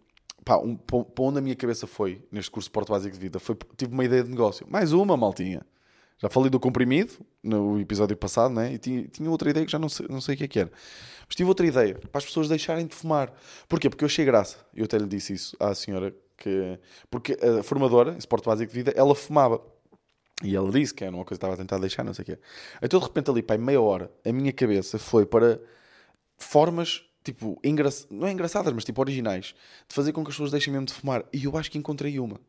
pá, 0.45 0.59
um, 0.59 0.77
para 0.77 1.25
onde 1.25 1.39
a 1.39 1.41
minha 1.41 1.57
cabeça 1.57 1.87
foi 1.87 2.27
neste 2.31 2.51
curso 2.51 2.69
de 2.69 2.73
Porto 2.73 2.91
Básico 2.91 3.15
de 3.15 3.21
Vida, 3.21 3.39
foi, 3.39 3.57
tive 3.77 3.93
uma 3.93 4.05
ideia 4.05 4.23
de 4.23 4.31
negócio. 4.31 4.67
Mais 4.69 4.93
uma, 4.93 5.17
maltinha. 5.17 5.65
Já 6.23 6.29
falei 6.31 6.49
do 6.49 6.61
comprimido 6.61 7.15
no 7.43 7.81
episódio 7.81 8.17
passado, 8.17 8.55
né? 8.55 8.75
E 8.75 8.79
tinha, 8.79 9.09
tinha 9.09 9.29
outra 9.29 9.51
ideia 9.51 9.67
que 9.67 9.73
já 9.73 9.79
não 9.79 9.89
sei, 9.89 10.07
não 10.09 10.21
sei 10.21 10.37
o 10.37 10.39
que 10.39 10.45
é 10.45 10.49
que 10.49 10.61
era. 10.61 10.71
Mas 11.27 11.35
tive 11.35 11.49
outra 11.49 11.67
ideia 11.67 11.99
para 12.13 12.19
as 12.19 12.25
pessoas 12.25 12.49
deixarem 12.49 12.87
de 12.87 12.95
fumar. 12.95 13.33
Porquê? 13.69 13.91
Porque 13.91 14.05
eu 14.05 14.07
achei 14.07 14.25
graça. 14.25 14.59
Eu 14.73 14.85
até 14.85 14.99
lhe 14.99 15.07
disse 15.07 15.33
isso 15.33 15.57
à 15.59 15.75
senhora 15.75 16.15
que, 16.37 16.79
porque 17.11 17.37
a 17.43 17.65
formadora, 17.65 18.13
em 18.13 18.19
Esporte 18.19 18.45
Básico 18.45 18.71
de 18.71 18.79
Vida, 18.79 18.93
ela 18.95 19.17
fumava. 19.17 19.61
E 20.45 20.55
ela 20.55 20.71
disse 20.71 20.95
que 20.95 21.03
era 21.03 21.15
uma 21.15 21.25
coisa 21.25 21.39
que 21.39 21.45
estava 21.45 21.55
a 21.55 21.57
tentar 21.57 21.79
deixar, 21.79 22.05
não 22.05 22.15
sei 22.15 22.23
o 22.23 22.27
quê. 22.27 22.39
Então, 22.81 23.01
de 23.01 23.07
repente, 23.07 23.29
ali, 23.29 23.43
pai, 23.43 23.59
meia 23.59 23.81
hora, 23.81 24.09
a 24.25 24.33
minha 24.33 24.53
cabeça 24.53 25.01
foi 25.01 25.27
para 25.27 25.61
formas, 26.39 27.03
tipo, 27.25 27.59
engra... 27.65 27.89
não 28.11 28.29
é 28.29 28.33
engraçadas, 28.33 28.73
mas 28.73 28.85
tipo 28.85 29.01
originais, 29.01 29.55
de 29.89 29.95
fazer 29.95 30.13
com 30.13 30.23
que 30.23 30.31
as 30.31 30.35
pessoas 30.35 30.53
deixem 30.53 30.73
mesmo 30.73 30.87
de 30.87 30.93
fumar. 30.93 31.25
E 31.33 31.45
eu 31.45 31.57
acho 31.57 31.69
que 31.69 31.79
encontrei 31.79 32.21
uma. 32.21 32.41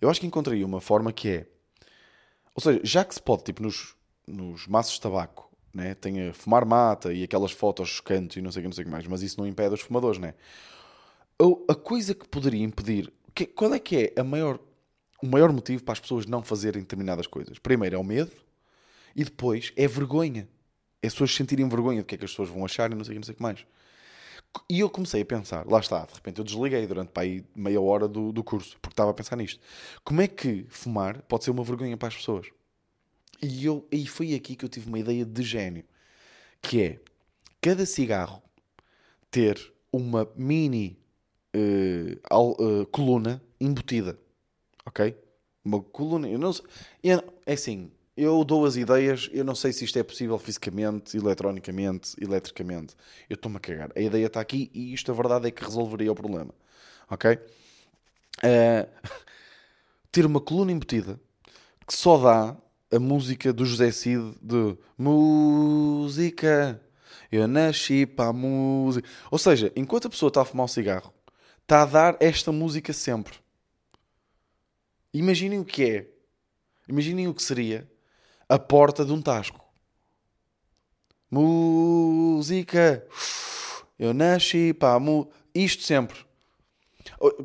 Eu 0.00 0.10
acho 0.10 0.20
que 0.20 0.26
encontrei 0.26 0.64
uma 0.64 0.80
forma 0.80 1.12
que 1.12 1.28
é. 1.28 1.46
Ou 2.54 2.62
seja, 2.62 2.80
já 2.84 3.04
que 3.04 3.14
se 3.14 3.22
pode, 3.22 3.44
tipo, 3.44 3.62
nos, 3.62 3.94
nos 4.26 4.66
maços 4.66 4.94
de 4.94 5.00
tabaco, 5.00 5.50
né? 5.72 5.94
tem 5.94 6.28
a 6.28 6.34
fumar 6.34 6.64
mata 6.64 7.12
e 7.12 7.22
aquelas 7.22 7.52
fotos 7.52 7.88
chocantes 7.88 8.36
e 8.36 8.42
não 8.42 8.52
sei 8.52 8.60
o 8.60 8.62
que, 8.62 8.68
não 8.68 8.74
sei 8.74 8.82
o 8.82 8.86
que 8.86 8.92
mais, 8.92 9.06
mas 9.06 9.22
isso 9.22 9.40
não 9.40 9.46
impede 9.46 9.74
os 9.74 9.80
fumadores, 9.80 10.18
né? 10.18 10.34
a 11.68 11.74
coisa 11.74 12.14
que 12.14 12.28
poderia 12.28 12.62
impedir 12.62 13.12
que, 13.34 13.46
qual 13.46 13.72
é 13.74 13.78
que 13.78 14.12
é 14.14 14.22
maior, 14.22 14.58
o 15.22 15.26
maior 15.26 15.52
motivo 15.52 15.82
para 15.82 15.92
as 15.92 16.00
pessoas 16.00 16.26
não 16.26 16.42
fazerem 16.42 16.82
determinadas 16.82 17.26
coisas? 17.26 17.58
Primeiro 17.58 17.96
é 17.96 17.98
o 17.98 18.04
medo 18.04 18.32
e 19.16 19.24
depois 19.24 19.72
é 19.76 19.86
vergonha. 19.86 20.48
É 21.02 21.06
as 21.06 21.14
pessoas 21.14 21.34
sentirem 21.34 21.68
vergonha 21.68 22.02
do 22.02 22.04
que 22.04 22.14
é 22.14 22.18
que 22.18 22.24
as 22.24 22.30
pessoas 22.30 22.48
vão 22.48 22.64
achar 22.64 22.90
e 22.92 22.94
não 22.94 23.04
sei, 23.04 23.16
não 23.16 23.22
sei 23.22 23.32
o 23.32 23.36
que 23.36 23.42
mais. 23.42 23.66
E 24.68 24.80
eu 24.80 24.90
comecei 24.90 25.22
a 25.22 25.24
pensar, 25.24 25.66
lá 25.66 25.80
está, 25.80 26.04
de 26.04 26.14
repente 26.14 26.38
eu 26.38 26.44
desliguei 26.44 26.86
durante 26.86 27.10
aí 27.16 27.44
meia 27.54 27.80
hora 27.80 28.06
do, 28.06 28.32
do 28.32 28.44
curso, 28.44 28.78
porque 28.80 28.92
estava 28.92 29.10
a 29.10 29.14
pensar 29.14 29.36
nisto. 29.36 29.60
Como 30.04 30.20
é 30.20 30.28
que 30.28 30.66
fumar 30.68 31.22
pode 31.22 31.44
ser 31.44 31.50
uma 31.50 31.64
vergonha 31.64 31.96
para 31.96 32.08
as 32.08 32.16
pessoas? 32.16 32.48
E, 33.42 33.64
eu, 33.64 33.86
e 33.90 34.06
foi 34.06 34.34
aqui 34.34 34.54
que 34.54 34.64
eu 34.64 34.68
tive 34.68 34.88
uma 34.88 34.98
ideia 34.98 35.24
de 35.24 35.42
gênio, 35.42 35.84
que 36.60 36.82
é 36.82 37.00
cada 37.60 37.84
cigarro 37.86 38.42
ter 39.30 39.72
uma 39.92 40.28
mini 40.36 40.98
uh, 41.56 42.20
al, 42.30 42.52
uh, 42.52 42.86
coluna 42.86 43.42
embutida, 43.60 44.18
ok? 44.84 45.16
Uma 45.64 45.80
coluna, 45.80 46.28
eu 46.28 46.38
não 46.38 46.52
sei, 46.52 46.64
é 47.46 47.52
assim, 47.52 47.90
eu 48.16 48.44
dou 48.44 48.66
as 48.66 48.76
ideias, 48.76 49.30
eu 49.32 49.44
não 49.44 49.54
sei 49.54 49.72
se 49.72 49.84
isto 49.84 49.98
é 49.98 50.02
possível 50.02 50.38
fisicamente, 50.38 51.16
eletronicamente, 51.16 52.14
eletricamente. 52.20 52.94
Eu 53.28 53.34
estou-me 53.34 53.56
a 53.56 53.60
cagar. 53.60 53.90
A 53.96 54.00
ideia 54.00 54.26
está 54.26 54.40
aqui 54.40 54.70
e 54.74 54.92
isto 54.92 55.10
a 55.10 55.14
verdade 55.14 55.48
é 55.48 55.50
que 55.50 55.64
resolveria 55.64 56.12
o 56.12 56.14
problema. 56.14 56.54
Ok? 57.10 57.32
Uh, 57.32 58.88
ter 60.12 60.26
uma 60.26 60.40
coluna 60.40 60.72
embutida 60.72 61.18
que 61.86 61.94
só 61.94 62.18
dá 62.18 62.56
a 62.94 62.98
música 62.98 63.52
do 63.52 63.64
José 63.64 63.90
Cid 63.90 64.34
de 64.42 64.76
música. 64.98 66.80
Eu 67.30 67.48
nasci 67.48 68.04
para 68.04 68.28
a 68.28 68.32
música. 68.32 69.08
Ou 69.30 69.38
seja, 69.38 69.72
enquanto 69.74 70.06
a 70.06 70.10
pessoa 70.10 70.28
está 70.28 70.42
a 70.42 70.44
fumar 70.44 70.66
um 70.66 70.68
cigarro, 70.68 71.14
está 71.62 71.82
a 71.82 71.86
dar 71.86 72.16
esta 72.20 72.52
música 72.52 72.92
sempre. 72.92 73.34
Imaginem 75.14 75.58
o 75.58 75.64
que 75.64 75.82
é. 75.82 76.08
Imaginem 76.86 77.26
o 77.26 77.34
que 77.34 77.42
seria 77.42 77.90
a 78.52 78.58
porta 78.58 79.02
de 79.02 79.10
um 79.10 79.22
tasco. 79.22 79.64
Música. 81.30 83.02
Eu 83.98 84.12
nasci, 84.12 84.74
pá, 84.74 84.98
mu... 85.00 85.30
isto 85.54 85.82
sempre. 85.82 86.18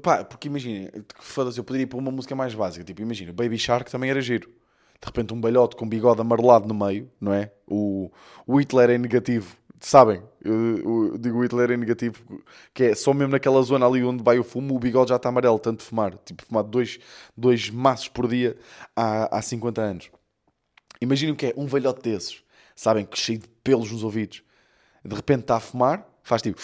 Pá, 0.03 0.25
porque 0.25 0.49
imagina, 0.49 0.91
foda-se, 1.17 1.57
eu 1.57 1.63
poderia 1.63 1.83
ir 1.83 1.87
para 1.87 1.97
uma 1.97 2.11
música 2.11 2.35
mais 2.35 2.53
básica. 2.53 2.83
Tipo, 2.83 3.01
imagina, 3.01 3.31
Baby 3.31 3.57
Shark 3.57 3.89
também 3.89 4.09
era 4.09 4.19
giro. 4.19 4.49
De 4.99 5.05
repente 5.05 5.33
um 5.33 5.39
balhote 5.39 5.77
com 5.77 5.87
bigode 5.87 6.19
amarelado 6.19 6.67
no 6.67 6.73
meio, 6.73 7.09
não 7.21 7.31
é? 7.31 7.53
O, 7.65 8.11
o 8.45 8.59
Hitler 8.59 8.89
é 8.89 8.97
negativo. 8.97 9.55
Sabem? 9.79 10.21
Eu, 10.43 11.11
eu 11.11 11.17
digo 11.17 11.41
Hitler 11.41 11.71
é 11.71 11.77
negativo, 11.77 12.21
que 12.73 12.83
é 12.83 12.95
só 12.95 13.13
mesmo 13.13 13.31
naquela 13.31 13.61
zona 13.61 13.85
ali 13.85 14.03
onde 14.03 14.23
vai 14.23 14.39
o 14.39 14.43
fumo, 14.43 14.75
o 14.75 14.79
bigode 14.79 15.09
já 15.09 15.15
está 15.15 15.29
amarelo, 15.29 15.59
tanto 15.59 15.83
fumar. 15.83 16.17
Tipo, 16.25 16.43
fumar 16.43 16.63
dois, 16.63 16.99
dois 17.37 17.69
maços 17.69 18.09
por 18.09 18.27
dia 18.27 18.57
há, 18.93 19.37
há 19.37 19.41
50 19.41 19.81
anos. 19.81 20.09
Imaginem 21.01 21.33
o 21.33 21.35
que 21.35 21.47
é 21.47 21.53
um 21.55 21.67
velhote 21.67 22.01
desses, 22.01 22.43
sabem, 22.75 23.05
que 23.05 23.17
cheio 23.17 23.39
de 23.39 23.47
pelos 23.63 23.91
nos 23.91 24.03
ouvidos. 24.03 24.41
De 25.03 25.15
repente 25.15 25.41
está 25.41 25.57
a 25.57 25.59
fumar, 25.59 26.07
faz 26.23 26.41
tipo. 26.41 26.59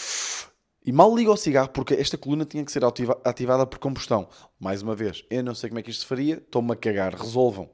E 0.86 0.92
mal 0.92 1.16
liga 1.16 1.32
o 1.32 1.38
cigarro, 1.38 1.70
porque 1.70 1.94
esta 1.94 2.18
coluna 2.18 2.44
tinha 2.44 2.64
que 2.66 2.72
ser 2.72 2.84
ativa, 2.84 3.20
ativada 3.24 3.66
por 3.66 3.80
combustão. 3.80 4.28
Mais 4.60 4.82
uma 4.82 4.96
vez, 4.96 5.24
eu 5.30 5.42
não 5.42 5.56
sei 5.56 5.70
como 5.70 5.80
é 5.80 5.84
que 5.84 5.90
isto 5.90 6.02
se 6.02 6.06
faria, 6.06 6.36
estou-me 6.36 6.74
a 6.74 6.76
cagar, 6.76 7.16
resolvam. 7.16 7.70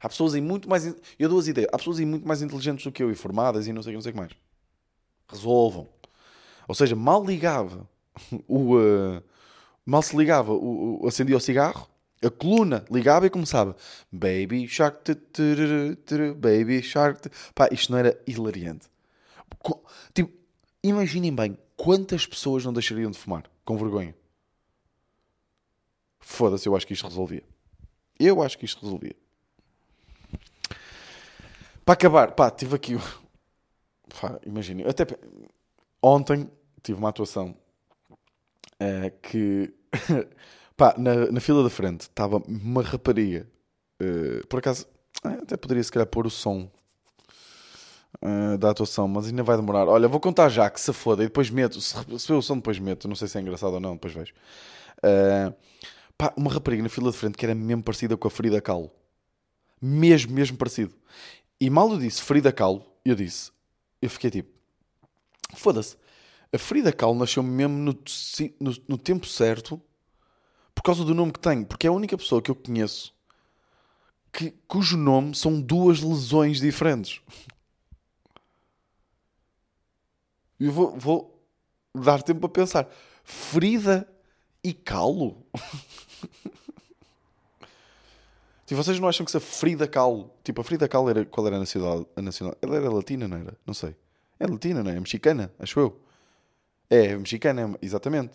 Há 0.00 0.08
pessoas 0.08 0.34
aí 0.34 0.40
muito 0.40 0.68
mais. 0.68 0.94
Eu 1.18 1.28
dou 1.28 1.38
as 1.38 1.46
ideias, 1.46 1.68
há 1.72 1.78
pessoas 1.78 1.98
aí 1.98 2.06
muito 2.06 2.26
mais 2.26 2.42
inteligentes 2.42 2.84
do 2.84 2.92
que 2.92 3.02
eu 3.02 3.10
e 3.10 3.14
formadas 3.14 3.66
e 3.66 3.72
não 3.72 3.82
sei, 3.82 3.92
não 3.92 4.00
sei 4.00 4.10
o 4.10 4.14
que 4.14 4.20
mais. 4.20 4.32
Resolvam. 5.28 5.88
Ou 6.68 6.74
seja, 6.74 6.96
mal 6.96 7.24
ligava 7.24 7.88
o. 8.48 8.76
Uh, 8.76 9.22
mal 9.84 10.02
se 10.02 10.16
ligava, 10.16 10.52
o, 10.52 11.02
o, 11.02 11.08
acendia 11.08 11.36
o 11.36 11.40
cigarro, 11.40 11.88
a 12.24 12.30
coluna 12.30 12.84
ligava 12.90 13.26
e 13.26 13.30
começava 13.30 13.76
Baby 14.10 14.66
Shark, 14.68 14.98
Baby 16.36 16.82
Shark. 16.82 17.28
Pá, 17.54 17.68
isto 17.70 17.92
não 17.92 17.98
era 17.98 18.20
hilariante. 18.26 18.88
Tipo, 20.12 20.32
imaginem 20.82 21.34
bem 21.34 21.58
quantas 21.76 22.26
pessoas 22.26 22.64
não 22.64 22.72
deixariam 22.72 23.10
de 23.10 23.18
fumar 23.18 23.44
com 23.64 23.76
vergonha. 23.76 24.14
Foda-se, 26.20 26.66
eu 26.66 26.74
acho 26.74 26.86
que 26.86 26.94
isto 26.94 27.06
resolvia. 27.06 27.42
Eu 28.18 28.42
acho 28.42 28.58
que 28.58 28.64
isto 28.64 28.82
resolvia. 28.82 29.14
Para 31.84 31.94
acabar, 31.94 32.32
pá, 32.32 32.50
tive 32.50 32.76
aqui. 32.76 32.94
imaginem, 34.46 34.86
até 34.86 35.06
ontem 36.02 36.50
tive 36.82 36.98
uma 36.98 37.10
atuação 37.10 37.54
uh, 38.74 39.10
que 39.20 39.74
Pá, 40.76 40.94
na, 40.98 41.30
na 41.30 41.40
fila 41.40 41.62
da 41.62 41.70
frente 41.70 42.02
estava 42.02 42.38
uma 42.48 42.82
rapariga. 42.82 43.46
Uh, 44.02 44.44
por 44.48 44.58
acaso, 44.58 44.86
eh, 45.24 45.38
até 45.42 45.56
poderia 45.56 45.82
se 45.82 45.92
calhar 45.92 46.06
pôr 46.06 46.26
o 46.26 46.30
som 46.30 46.68
uh, 48.20 48.58
da 48.58 48.70
atuação, 48.70 49.06
mas 49.06 49.26
ainda 49.26 49.44
vai 49.44 49.56
demorar. 49.56 49.86
Olha, 49.86 50.08
vou 50.08 50.18
contar 50.18 50.48
já 50.48 50.68
que 50.68 50.80
se 50.80 50.92
foda 50.92 51.22
e 51.22 51.26
depois 51.26 51.48
meto. 51.48 51.80
Se, 51.80 51.94
se 52.18 52.32
o 52.32 52.42
som, 52.42 52.56
depois 52.56 52.78
meto. 52.80 53.06
Não 53.06 53.14
sei 53.14 53.28
se 53.28 53.38
é 53.38 53.40
engraçado 53.40 53.74
ou 53.74 53.80
não, 53.80 53.94
depois 53.94 54.12
vejo. 54.12 54.34
Uh, 54.98 55.54
pá, 56.18 56.32
uma 56.36 56.50
rapariga 56.50 56.82
na 56.82 56.88
fila 56.88 57.12
de 57.12 57.16
frente 57.16 57.38
que 57.38 57.46
era 57.46 57.54
mesmo 57.54 57.82
parecida 57.82 58.16
com 58.16 58.26
a 58.26 58.30
Frida 58.30 58.60
Kahlo. 58.60 58.90
Mesmo, 59.80 60.32
mesmo 60.32 60.56
parecido. 60.56 60.92
E 61.60 61.70
mal 61.70 61.88
eu 61.90 61.98
disse 61.98 62.20
Frida 62.20 62.52
Kahlo, 62.52 62.84
eu 63.04 63.14
disse, 63.14 63.52
eu 64.02 64.10
fiquei 64.10 64.30
tipo, 64.30 64.50
foda-se. 65.54 65.96
A 66.52 66.58
Frida 66.58 66.92
Kahlo 66.92 67.14
nasceu 67.16 67.42
mesmo 67.44 67.76
no, 67.76 67.96
no, 68.60 68.76
no 68.88 68.98
tempo 68.98 69.26
certo 69.26 69.80
por 70.74 70.82
causa 70.82 71.04
do 71.04 71.14
nome 71.14 71.32
que 71.32 71.40
tem, 71.40 71.64
porque 71.64 71.86
é 71.86 71.90
a 71.90 71.92
única 71.92 72.16
pessoa 72.16 72.42
que 72.42 72.50
eu 72.50 72.54
conheço 72.54 73.14
que, 74.34 74.52
cujo 74.66 74.96
nome 74.96 75.34
são 75.34 75.60
duas 75.60 76.02
lesões 76.02 76.60
diferentes. 76.60 77.20
Eu 80.58 80.72
vou, 80.72 80.98
vou 80.98 81.40
dar 81.94 82.22
tempo 82.22 82.40
para 82.40 82.48
pensar. 82.48 82.88
Frida 83.22 84.08
e 84.62 84.74
Calo? 84.74 85.46
tipo, 88.66 88.82
vocês 88.82 88.98
não 88.98 89.08
acham 89.08 89.24
que 89.24 89.30
se 89.30 89.36
a 89.36 89.40
Frida 89.40 89.86
Kahlo... 89.86 90.30
Tipo, 90.42 90.60
a 90.60 90.64
Frida 90.64 90.88
Kahlo 90.88 91.10
era... 91.10 91.24
Qual 91.24 91.46
era 91.46 91.56
a 91.56 91.60
nacionalidade? 91.60 92.08
A 92.16 92.22
nacional, 92.22 92.56
ela 92.60 92.76
era 92.76 92.90
latina, 92.90 93.28
não 93.28 93.36
era? 93.36 93.56
Não 93.64 93.74
sei. 93.74 93.94
É 94.38 94.46
latina, 94.46 94.82
não 94.82 94.90
é? 94.90 94.96
É 94.96 95.00
mexicana, 95.00 95.52
acho 95.58 95.78
eu. 95.78 96.00
É, 96.90 97.06
é 97.06 97.16
mexicana, 97.16 97.78
exatamente. 97.80 98.32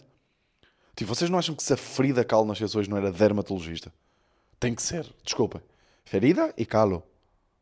Tipo, 1.00 1.16
vocês 1.16 1.32
não 1.32 1.40
acham 1.40 1.56
que 1.56 1.64
se 1.64 1.72
a 1.72 1.78
Frida 1.78 2.26
Kahlo 2.26 2.46
nascesse 2.46 2.78
hoje 2.78 2.90
não 2.90 2.98
era 2.98 3.10
dermatologista? 3.10 3.90
Tem 4.60 4.76
que 4.76 4.82
ser, 4.82 5.10
desculpa. 5.24 5.64
Ferida 6.04 6.54
e 6.58 6.66
calo. 6.66 7.02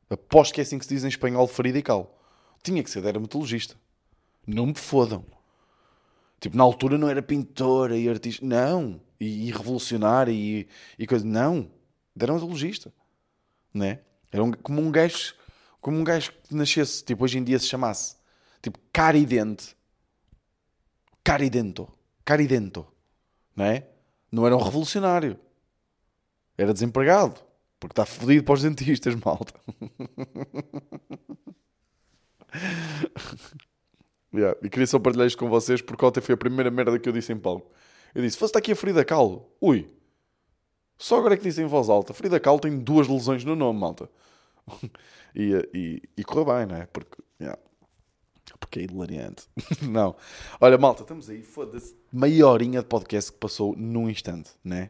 Aposto 0.10 0.56
que 0.56 0.60
é 0.60 0.64
assim 0.64 0.80
que 0.80 0.86
se 0.86 0.96
diz 0.96 1.04
em 1.04 1.08
espanhol, 1.08 1.48
ferida 1.48 1.78
e 1.78 1.84
calo. 1.84 2.10
Tinha 2.64 2.84
que 2.84 2.90
ser 2.90 3.00
dermatologista. 3.04 3.76
Não 4.48 4.66
me 4.66 4.74
fodam. 4.74 5.24
Tipo, 6.40 6.58
na 6.58 6.64
altura 6.64 6.98
não 6.98 7.08
era 7.08 7.22
pintora 7.22 7.96
e 7.96 8.10
artista. 8.10 8.44
Não. 8.44 9.00
E, 9.20 9.48
e 9.48 9.52
revolucionária 9.52 10.32
e, 10.32 10.68
e 10.98 11.06
coisa. 11.06 11.24
Não. 11.24 11.70
Dermatologista. 12.16 12.92
Né? 13.72 14.00
Era 14.32 14.44
um, 14.44 14.52
como 14.52 14.82
um 14.82 14.92
gajo. 14.92 15.36
Como 15.80 15.96
um 15.96 16.04
gajo 16.04 16.34
que 16.42 16.56
nascesse, 16.56 17.06
tipo, 17.06 17.24
hoje 17.24 17.38
em 17.38 17.44
dia 17.44 17.60
se 17.60 17.68
chamasse. 17.68 18.16
Tipo, 18.64 18.80
caridente. 18.92 19.78
Caridento. 21.24 21.88
Caridento 22.26 22.97
não 23.58 23.66
é? 23.66 23.88
Não 24.32 24.46
era 24.46 24.56
um 24.56 24.62
revolucionário. 24.62 25.38
Era 26.56 26.72
desempregado. 26.72 27.42
Porque 27.80 27.94
está 27.94 28.06
fodido 28.06 28.44
para 28.44 28.54
os 28.54 28.62
dentistas, 28.62 29.16
malta. 29.24 29.54
yeah. 34.34 34.58
E 34.64 34.70
queria 34.70 34.88
só 34.88 35.00
partilhar 35.00 35.28
isto 35.28 35.38
com 35.38 35.50
vocês 35.50 35.82
porque 35.82 36.06
ontem 36.06 36.22
foi 36.22 36.34
a 36.34 36.38
primeira 36.38 36.72
merda 36.72 36.98
que 37.00 37.10
eu 37.10 37.14
disse 37.14 37.34
em 37.34 37.38
palco. 37.38 37.72
Eu 38.16 38.22
disse, 38.22 38.38
fosse 38.38 38.58
aqui 38.58 38.72
a 38.72 38.76
Frida 38.76 39.04
Kahlo. 39.04 39.52
Ui. 39.60 39.90
Só 40.98 41.18
agora 41.18 41.36
é 41.36 41.38
que 41.38 41.44
disse 41.44 41.62
em 41.62 41.66
voz 41.68 41.90
alta. 41.90 42.14
Frida 42.14 42.40
Kahlo 42.40 42.60
tem 42.60 42.80
duas 42.80 43.08
lesões 43.08 43.44
no 43.44 43.56
nome, 43.56 43.80
malta. 43.80 44.10
e, 45.36 45.54
e, 45.74 46.02
e 46.18 46.24
correu 46.24 46.46
bem, 46.46 46.66
não 46.66 46.76
é? 46.76 46.86
Porque, 46.88 47.22
yeah. 47.40 47.60
Porque 48.60 48.80
é 48.80 48.84
hilariante. 48.84 49.48
não. 49.82 50.16
Olha, 50.60 50.78
malta, 50.78 51.04
estamos 51.04 51.30
aí. 51.30 51.44
Foda-se. 51.44 51.96
Meia 52.12 52.48
horinha 52.48 52.82
de 52.82 52.88
podcast 52.88 53.32
que 53.32 53.38
passou 53.38 53.76
num 53.76 54.10
instante, 54.10 54.52
né? 54.64 54.90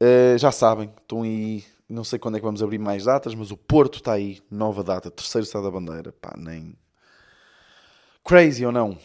Uh, 0.00 0.38
já 0.38 0.50
sabem, 0.50 0.90
estão 1.00 1.22
aí. 1.22 1.64
Não 1.88 2.04
sei 2.04 2.18
quando 2.18 2.36
é 2.36 2.40
que 2.40 2.46
vamos 2.46 2.62
abrir 2.62 2.78
mais 2.78 3.04
datas, 3.04 3.34
mas 3.34 3.50
o 3.50 3.56
Porto 3.56 3.96
está 3.96 4.12
aí. 4.12 4.40
Nova 4.50 4.82
data, 4.82 5.10
terceiro 5.10 5.44
estado 5.44 5.64
da 5.64 5.70
bandeira. 5.70 6.12
Pá, 6.12 6.34
nem. 6.36 6.74
Crazy 8.24 8.64
ou 8.64 8.72
não? 8.72 8.96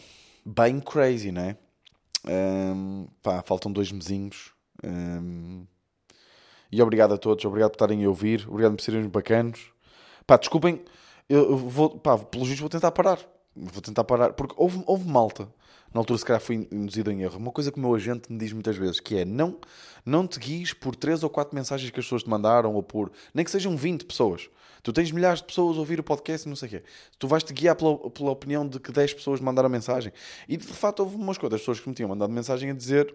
Bem 0.44 0.80
crazy, 0.80 1.32
né? 1.32 1.56
Um, 2.26 3.08
pá, 3.22 3.42
faltam 3.42 3.72
dois 3.72 3.90
mesinhos. 3.92 4.52
Um, 4.84 5.66
e 6.70 6.82
obrigado 6.82 7.14
a 7.14 7.18
todos, 7.18 7.44
obrigado 7.44 7.70
por 7.70 7.76
estarem 7.76 8.04
a 8.04 8.08
ouvir, 8.08 8.46
obrigado 8.48 8.76
por 8.76 8.82
serem 8.82 9.08
bacanos. 9.08 9.72
Pá, 10.26 10.36
desculpem, 10.36 10.84
eu 11.28 11.56
vou, 11.56 11.98
pá, 11.98 12.18
pelo 12.18 12.44
visto 12.44 12.60
vou 12.60 12.68
tentar 12.68 12.90
parar 12.92 13.18
vou 13.56 13.80
tentar 13.80 14.04
parar, 14.04 14.32
porque 14.34 14.54
houve, 14.56 14.82
houve 14.86 15.08
malta, 15.08 15.48
na 15.92 16.00
altura 16.00 16.18
se 16.18 16.24
calhar 16.24 16.40
fui 16.40 16.68
induzido 16.70 17.10
em 17.10 17.22
erro, 17.22 17.38
uma 17.38 17.50
coisa 17.50 17.72
que 17.72 17.78
o 17.78 17.80
meu 17.80 17.94
agente 17.94 18.30
me 18.30 18.38
diz 18.38 18.52
muitas 18.52 18.76
vezes, 18.76 19.00
que 19.00 19.16
é, 19.16 19.24
não, 19.24 19.58
não 20.04 20.26
te 20.26 20.38
guies 20.38 20.72
por 20.72 20.94
três 20.94 21.22
ou 21.22 21.30
quatro 21.30 21.54
mensagens 21.54 21.90
que 21.90 21.98
as 21.98 22.04
pessoas 22.04 22.22
te 22.22 22.28
mandaram, 22.28 22.74
ou 22.74 22.82
por, 22.82 23.10
nem 23.32 23.44
que 23.44 23.50
sejam 23.50 23.76
20 23.76 24.04
pessoas. 24.04 24.50
Tu 24.82 24.92
tens 24.92 25.10
milhares 25.10 25.40
de 25.40 25.46
pessoas 25.46 25.76
a 25.76 25.80
ouvir 25.80 25.98
o 25.98 26.02
podcast 26.04 26.46
e 26.46 26.48
não 26.48 26.54
sei 26.54 26.68
o 26.68 26.70
quê. 26.70 26.82
Tu 27.18 27.26
vais-te 27.26 27.52
guiar 27.52 27.74
pela, 27.74 28.08
pela 28.10 28.30
opinião 28.30 28.68
de 28.68 28.78
que 28.78 28.92
10 28.92 29.14
pessoas 29.14 29.40
mandaram 29.40 29.68
mensagem. 29.68 30.12
E 30.48 30.56
de 30.56 30.64
facto 30.64 31.00
houve 31.00 31.16
umas 31.16 31.36
quantas 31.38 31.60
pessoas 31.60 31.80
que 31.80 31.88
me 31.88 31.94
tinham 31.94 32.08
mandado 32.08 32.32
mensagem 32.32 32.70
a 32.70 32.72
dizer 32.72 33.12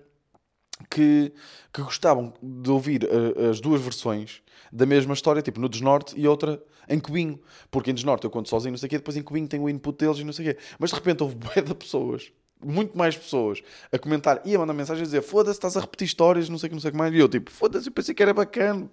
que, 0.89 1.31
que 1.73 1.81
gostavam 1.81 2.33
de 2.41 2.69
ouvir 2.69 3.03
uh, 3.03 3.49
as 3.49 3.59
duas 3.59 3.81
versões 3.81 4.41
da 4.71 4.85
mesma 4.85 5.13
história, 5.13 5.41
tipo 5.41 5.59
no 5.59 5.67
Desnorte 5.67 6.17
e 6.19 6.27
outra 6.27 6.61
em 6.87 6.99
Cubinho. 6.99 7.39
Porque 7.69 7.91
em 7.91 7.93
Desnorte 7.93 8.25
eu 8.25 8.29
conto 8.29 8.49
sozinho, 8.49 8.71
não 8.71 8.77
sei 8.77 8.87
o 8.87 8.89
quê, 8.89 8.97
depois 8.97 9.17
em 9.17 9.21
Cubinho 9.21 9.47
tem 9.47 9.59
o 9.59 9.69
input 9.69 9.97
deles 9.97 10.19
e 10.19 10.23
não 10.23 10.33
sei 10.33 10.49
o 10.49 10.53
quê. 10.53 10.61
Mas 10.79 10.89
de 10.89 10.95
repente 10.95 11.23
houve 11.23 11.35
bué 11.39 11.61
de 11.61 11.73
pessoas, 11.75 12.31
muito 12.63 12.97
mais 12.97 13.17
pessoas, 13.17 13.61
a 13.91 13.97
comentar 13.97 14.41
e 14.45 14.55
a 14.55 14.59
mandar 14.59 14.73
mensagem 14.73 15.01
a 15.01 15.05
dizer 15.05 15.21
foda-se, 15.21 15.57
estás 15.57 15.75
a 15.75 15.81
repetir 15.81 16.05
histórias, 16.05 16.47
não 16.49 16.57
sei 16.57 16.67
o 16.67 16.69
que, 16.69 16.75
não 16.75 16.81
sei 16.81 16.89
o 16.89 16.91
que 16.91 16.97
mais. 16.97 17.13
E 17.13 17.17
eu 17.17 17.27
tipo, 17.27 17.51
foda-se, 17.51 17.87
eu 17.87 17.91
pensei 17.91 18.13
que 18.15 18.23
era 18.23 18.33
bacana. 18.33 18.89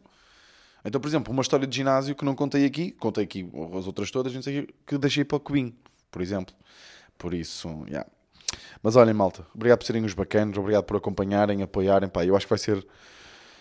Então, 0.85 1.01
por 1.01 1.09
exemplo, 1.09 1.33
uma 1.33 1.43
história 1.43 1.67
de 1.67 1.77
ginásio 1.77 2.15
que 2.15 2.25
não 2.25 2.35
contei 2.35 2.65
aqui, 2.65 2.93
contei 2.93 3.25
aqui 3.25 3.51
as 3.77 3.87
outras 3.87 4.11
todas, 4.11 4.33
não 4.33 4.43
sei 4.43 4.61
o 4.61 4.67
quê, 4.67 4.75
que 4.87 4.99
deixei 4.99 5.25
para 5.25 5.37
o 5.37 5.41
Cubinho, 5.41 5.75
por 6.11 6.23
exemplo. 6.23 6.55
Por 7.17 7.35
isso, 7.35 7.69
yeah. 7.89 8.09
Mas 8.83 8.97
olhem, 8.97 9.15
malta, 9.15 9.47
obrigado 9.55 9.79
por 9.79 9.87
serem 9.87 10.05
os 10.05 10.15
bacanos, 10.15 10.57
obrigado 10.57 10.85
por 10.85 10.97
acompanharem, 10.97 11.63
apoiarem, 11.63 12.09
pá. 12.09 12.25
Eu 12.25 12.37
acho 12.37 12.47
que 12.47 12.51
vai 12.51 12.59
ser, 12.59 12.77
acho 12.77 12.87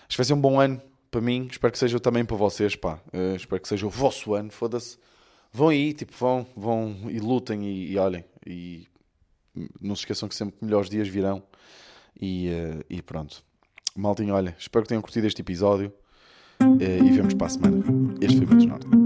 que 0.09 0.17
vai 0.17 0.25
ser 0.25 0.33
um 0.33 0.41
bom 0.41 0.59
ano 0.59 0.81
para 1.09 1.21
mim, 1.21 1.47
espero 1.49 1.71
que 1.71 1.79
seja 1.79 1.99
também 1.99 2.25
para 2.25 2.35
vocês, 2.35 2.75
pá. 2.75 2.99
Uh, 3.13 3.35
espero 3.35 3.61
que 3.61 3.67
seja 3.67 3.85
o 3.85 3.89
vosso 3.89 4.33
ano, 4.33 4.51
foda-se. 4.51 4.97
Vão 5.51 5.69
aí, 5.69 5.93
tipo, 5.93 6.13
vão, 6.17 6.45
vão 6.55 6.95
e 7.09 7.19
lutem 7.19 7.63
e, 7.65 7.93
e, 7.93 7.97
olhem. 7.97 8.23
E 8.45 8.87
não 9.81 9.95
se 9.95 10.01
esqueçam 10.01 10.29
que 10.29 10.35
sempre 10.35 10.55
melhores 10.61 10.89
dias 10.89 11.07
virão. 11.07 11.41
E, 12.19 12.49
uh, 12.49 12.83
e 12.89 13.01
pronto. 13.01 13.43
Maltinho, 13.95 14.35
olha, 14.35 14.55
espero 14.59 14.83
que 14.83 14.89
tenham 14.89 15.01
curtido 15.01 15.25
este 15.25 15.41
episódio. 15.41 15.91
Uh, 16.61 17.05
e 17.05 17.11
vemos 17.11 17.33
para 17.33 17.47
a 17.47 17.49
semana. 17.49 17.83
Este 18.21 18.45
foi 18.45 18.57
o 18.57 18.67
Norte. 18.67 18.96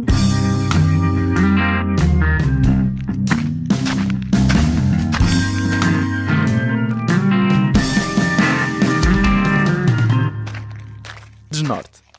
Desnorte. 11.72 12.11